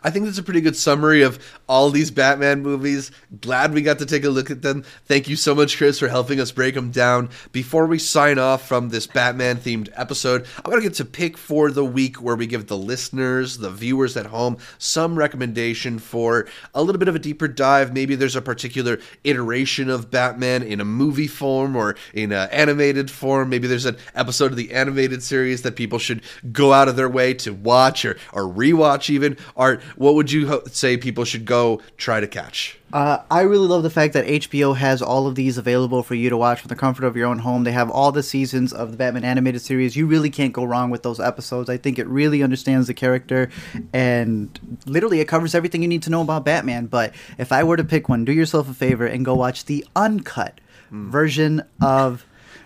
[0.06, 3.10] I think that's a pretty good summary of all these Batman movies.
[3.42, 4.84] Glad we got to take a look at them.
[5.06, 7.32] Thank you so much, Chris, for helping us break them down.
[7.52, 11.40] Before we sign off from this Batman themed episode, I'm going to get to pick
[11.40, 16.48] for the week where we give the listeners, the viewers at home, some recommendation for
[16.76, 17.92] a little bit of a deeper dive.
[17.92, 23.10] Maybe there's a particular iteration of Batman in a movie form or in an animated
[23.10, 23.50] form.
[23.50, 27.10] Maybe there's an episode of the animated series that people should go out of their
[27.10, 29.36] way to watch or, or rewatch, even.
[29.58, 32.78] Art, what would you say people should go try to catch?
[32.94, 36.30] Uh, I really love the fact that HBO has all of these available for you
[36.30, 37.64] to watch from the comfort of your own home.
[37.64, 39.96] They have all the seasons of the Batman animated series.
[39.96, 41.70] You really can't go wrong with those episodes.
[41.70, 43.50] I think it really understands the character
[43.92, 46.86] and literally it covers everything you need to know about Batman.
[46.86, 49.86] But if I were to pick one, do yourself a favor and go watch the
[49.96, 52.26] uncut version of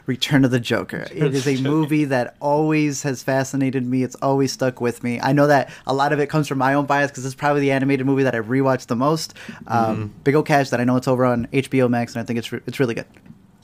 [0.09, 1.05] Return of the Joker.
[1.13, 4.01] It is a movie that always has fascinated me.
[4.03, 5.19] It's always stuck with me.
[5.21, 7.61] I know that a lot of it comes from my own bias because it's probably
[7.61, 9.35] the animated movie that I've rewatched the most.
[9.67, 12.39] Um, Big O Cash that I know it's over on HBO Max and I think
[12.39, 13.05] it's re- it's really good.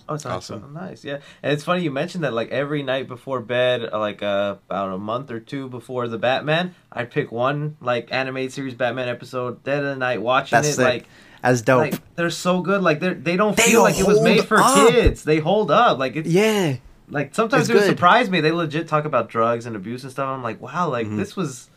[0.07, 0.59] Oh, it's Awesome.
[0.61, 0.73] awesome.
[0.75, 1.17] Nice, yeah.
[1.41, 2.33] And it's funny you mentioned that.
[2.33, 6.19] Like every night before bed, uh, like uh, about a month or two before the
[6.19, 10.67] Batman, I'd pick one like animated series Batman episode, dead of the night, watching That's
[10.67, 10.73] it.
[10.73, 10.85] sick.
[10.85, 11.05] Like,
[11.45, 11.79] As dope.
[11.91, 12.81] like they're so good.
[12.81, 14.89] Like they they don't They feel like it was made for up.
[14.89, 15.23] kids.
[15.23, 15.97] They hold up.
[15.99, 16.77] Like it's yeah.
[17.09, 18.41] like sometimes It's it would surprise me.
[18.41, 20.27] They legit talk about drugs and abuse and stuff.
[20.27, 21.69] I'm like, wow, like this was.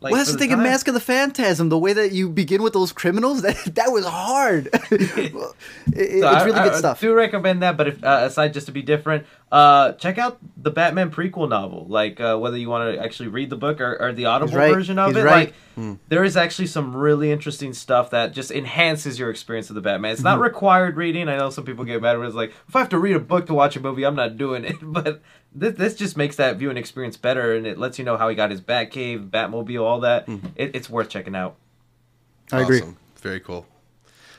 [0.00, 0.62] Like, well, that's the thing in.
[0.62, 1.70] Mask of the Phantasm.
[1.70, 4.68] The way that you begin with those criminals, that that was hard.
[4.90, 5.54] It- So
[5.96, 7.00] it's I- really I, good I stuff.
[7.00, 10.70] do recommend that, but if uh, aside just to be different, uh, check out the
[10.70, 11.86] Batman prequel novel.
[11.88, 14.72] Like uh, whether you want to actually read the book or, or the audible right.
[14.74, 15.54] version of He's it, right.
[15.76, 19.80] like there is actually some really interesting stuff that just enhances your experience of the
[19.80, 20.12] Batman.
[20.12, 20.28] It's Mm-hmm.
[20.28, 21.28] not required reading.
[21.28, 23.20] I know some people get mad when it's like, if I have to read a
[23.20, 24.76] book to watch a movie, I'm not doing it.
[24.82, 25.22] But
[25.54, 28.34] this this just makes that viewing experience better, and it lets you know how he
[28.34, 30.28] got his Batcave, Batmobile, all that.
[30.56, 31.56] It, it's worth checking out.
[32.50, 32.78] I agree.
[32.80, 32.96] Awesome.
[33.16, 33.66] Very cool.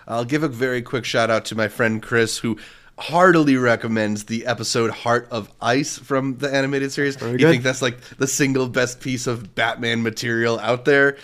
[0.07, 2.57] I'll give a very quick shout out to my friend Chris, who
[2.97, 7.19] heartily recommends the episode Heart of Ice from the animated series.
[7.21, 7.49] you good.
[7.49, 11.17] think that's like the single best piece of Batman material out there?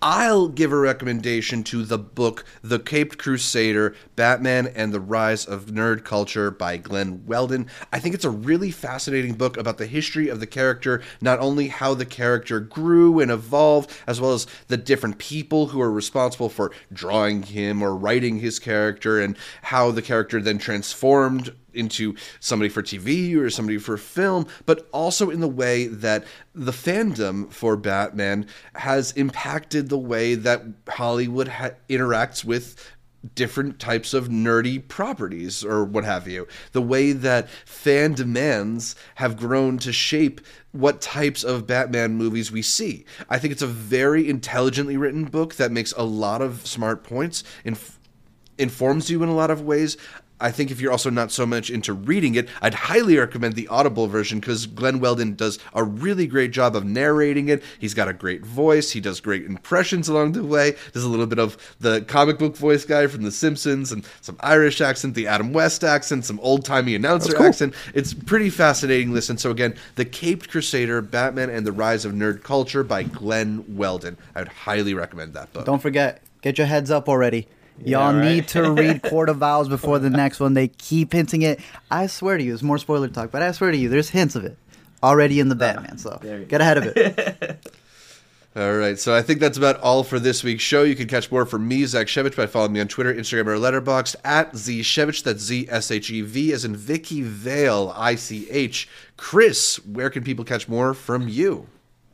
[0.00, 5.66] I'll give a recommendation to the book The Caped Crusader Batman and the Rise of
[5.66, 7.66] Nerd Culture by Glenn Weldon.
[7.92, 11.66] I think it's a really fascinating book about the history of the character, not only
[11.66, 16.48] how the character grew and evolved, as well as the different people who are responsible
[16.48, 22.68] for drawing him or writing his character, and how the character then transformed into somebody
[22.68, 27.76] for TV or somebody for film, but also in the way that the fandom for
[27.76, 32.92] Batman has impacted the way that Hollywood ha- interacts with
[33.34, 36.46] different types of nerdy properties or what have you.
[36.72, 40.40] The way that fan demands have grown to shape
[40.72, 43.04] what types of Batman movies we see.
[43.28, 47.42] I think it's a very intelligently written book that makes a lot of smart points
[47.64, 47.78] and
[48.56, 49.96] informs you in a lot of ways.
[50.40, 53.68] I think if you're also not so much into reading it, I'd highly recommend the
[53.68, 57.62] Audible version because Glenn Weldon does a really great job of narrating it.
[57.78, 58.92] He's got a great voice.
[58.92, 60.76] He does great impressions along the way.
[60.92, 64.36] There's a little bit of the comic book voice guy from The Simpsons and some
[64.40, 67.46] Irish accent, the Adam West accent, some old timey announcer cool.
[67.46, 67.74] accent.
[67.94, 69.38] It's pretty fascinating listen.
[69.38, 74.16] So again, The Caped Crusader, Batman and the Rise of Nerd Culture by Glenn Weldon.
[74.34, 75.64] I would highly recommend that book.
[75.64, 77.48] Don't forget, get your heads up already.
[77.84, 78.24] Y'all right.
[78.24, 80.54] need to read Court of Owls before the next one.
[80.54, 81.60] They keep hinting it.
[81.90, 84.34] I swear to you, it's more spoiler talk, but I swear to you, there's hints
[84.34, 84.56] of it
[85.02, 85.98] already in the ah, Batman.
[85.98, 86.18] So
[86.48, 87.66] get ahead of it.
[88.56, 90.82] All right, so I think that's about all for this week's show.
[90.82, 93.56] You can catch more from me, Zach Shevich, by following me on Twitter, Instagram, or
[93.56, 95.22] Letterboxd at Z Shevich.
[95.22, 98.88] That's Z S H E V, as in Vicki Vale, I C H.
[99.16, 101.68] Chris, where can people catch more from you?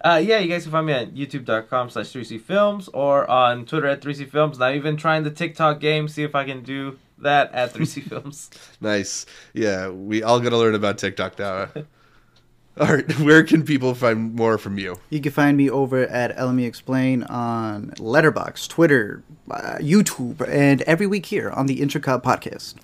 [0.04, 3.86] Uh, yeah, you guys can find me at youtube.com slash 3C Films or on Twitter
[3.86, 4.58] at 3C Films.
[4.58, 8.50] Now, even trying the TikTok game, see if I can do that at 3C Films.
[8.82, 9.24] Nice.
[9.54, 11.68] Yeah, we all got to learn about TikTok now.
[12.76, 14.96] All right, where can people find more from you?
[15.08, 21.06] You can find me over at LME Explain on Letterboxd, Twitter, uh, YouTube, and every
[21.06, 22.74] week here on the Intercut Podcast.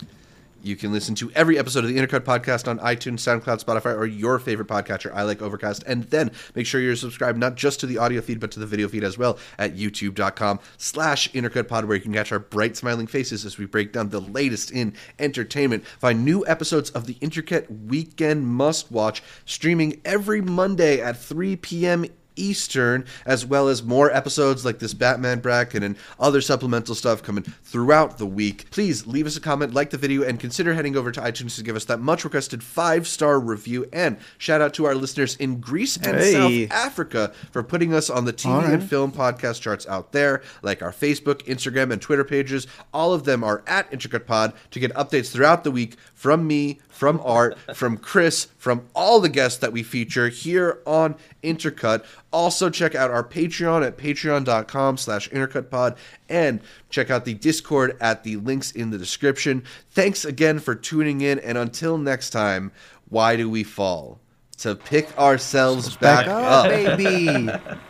[0.62, 4.04] You can listen to every episode of the Intercut podcast on iTunes, SoundCloud, Spotify, or
[4.04, 5.12] your favorite podcatcher.
[5.14, 5.82] I like Overcast.
[5.86, 8.66] And then make sure you're subscribed not just to the audio feed, but to the
[8.66, 13.06] video feed as well at youtube.com slash intercutpod, where you can catch our bright smiling
[13.06, 15.86] faces as we break down the latest in entertainment.
[15.86, 22.04] Find new episodes of the Intercut Weekend Must Watch streaming every Monday at 3 p.m.
[22.36, 27.42] Eastern, as well as more episodes like this Batman bracket and other supplemental stuff coming
[27.42, 28.70] throughout the week.
[28.70, 31.62] Please leave us a comment, like the video, and consider heading over to iTunes to
[31.62, 33.88] give us that much requested five star review.
[33.92, 36.66] And shout out to our listeners in Greece and Hey.
[36.68, 38.72] South Africa for putting us on the TV right.
[38.74, 42.66] and film podcast charts out there, like our Facebook, Instagram, and Twitter pages.
[42.92, 46.80] All of them are at Intercut Pod to get updates throughout the week from me,
[47.00, 52.04] from Art, from Chris, from all the guests that we feature here on Intercut.
[52.30, 55.96] Also check out our Patreon at patreon.com slash intercutpod
[56.28, 59.64] and check out the Discord at the links in the description.
[59.92, 62.70] Thanks again for tuning in, and until next time,
[63.08, 64.20] why do we fall?
[64.58, 66.68] To pick ourselves back, Back up, up.
[66.68, 67.48] baby.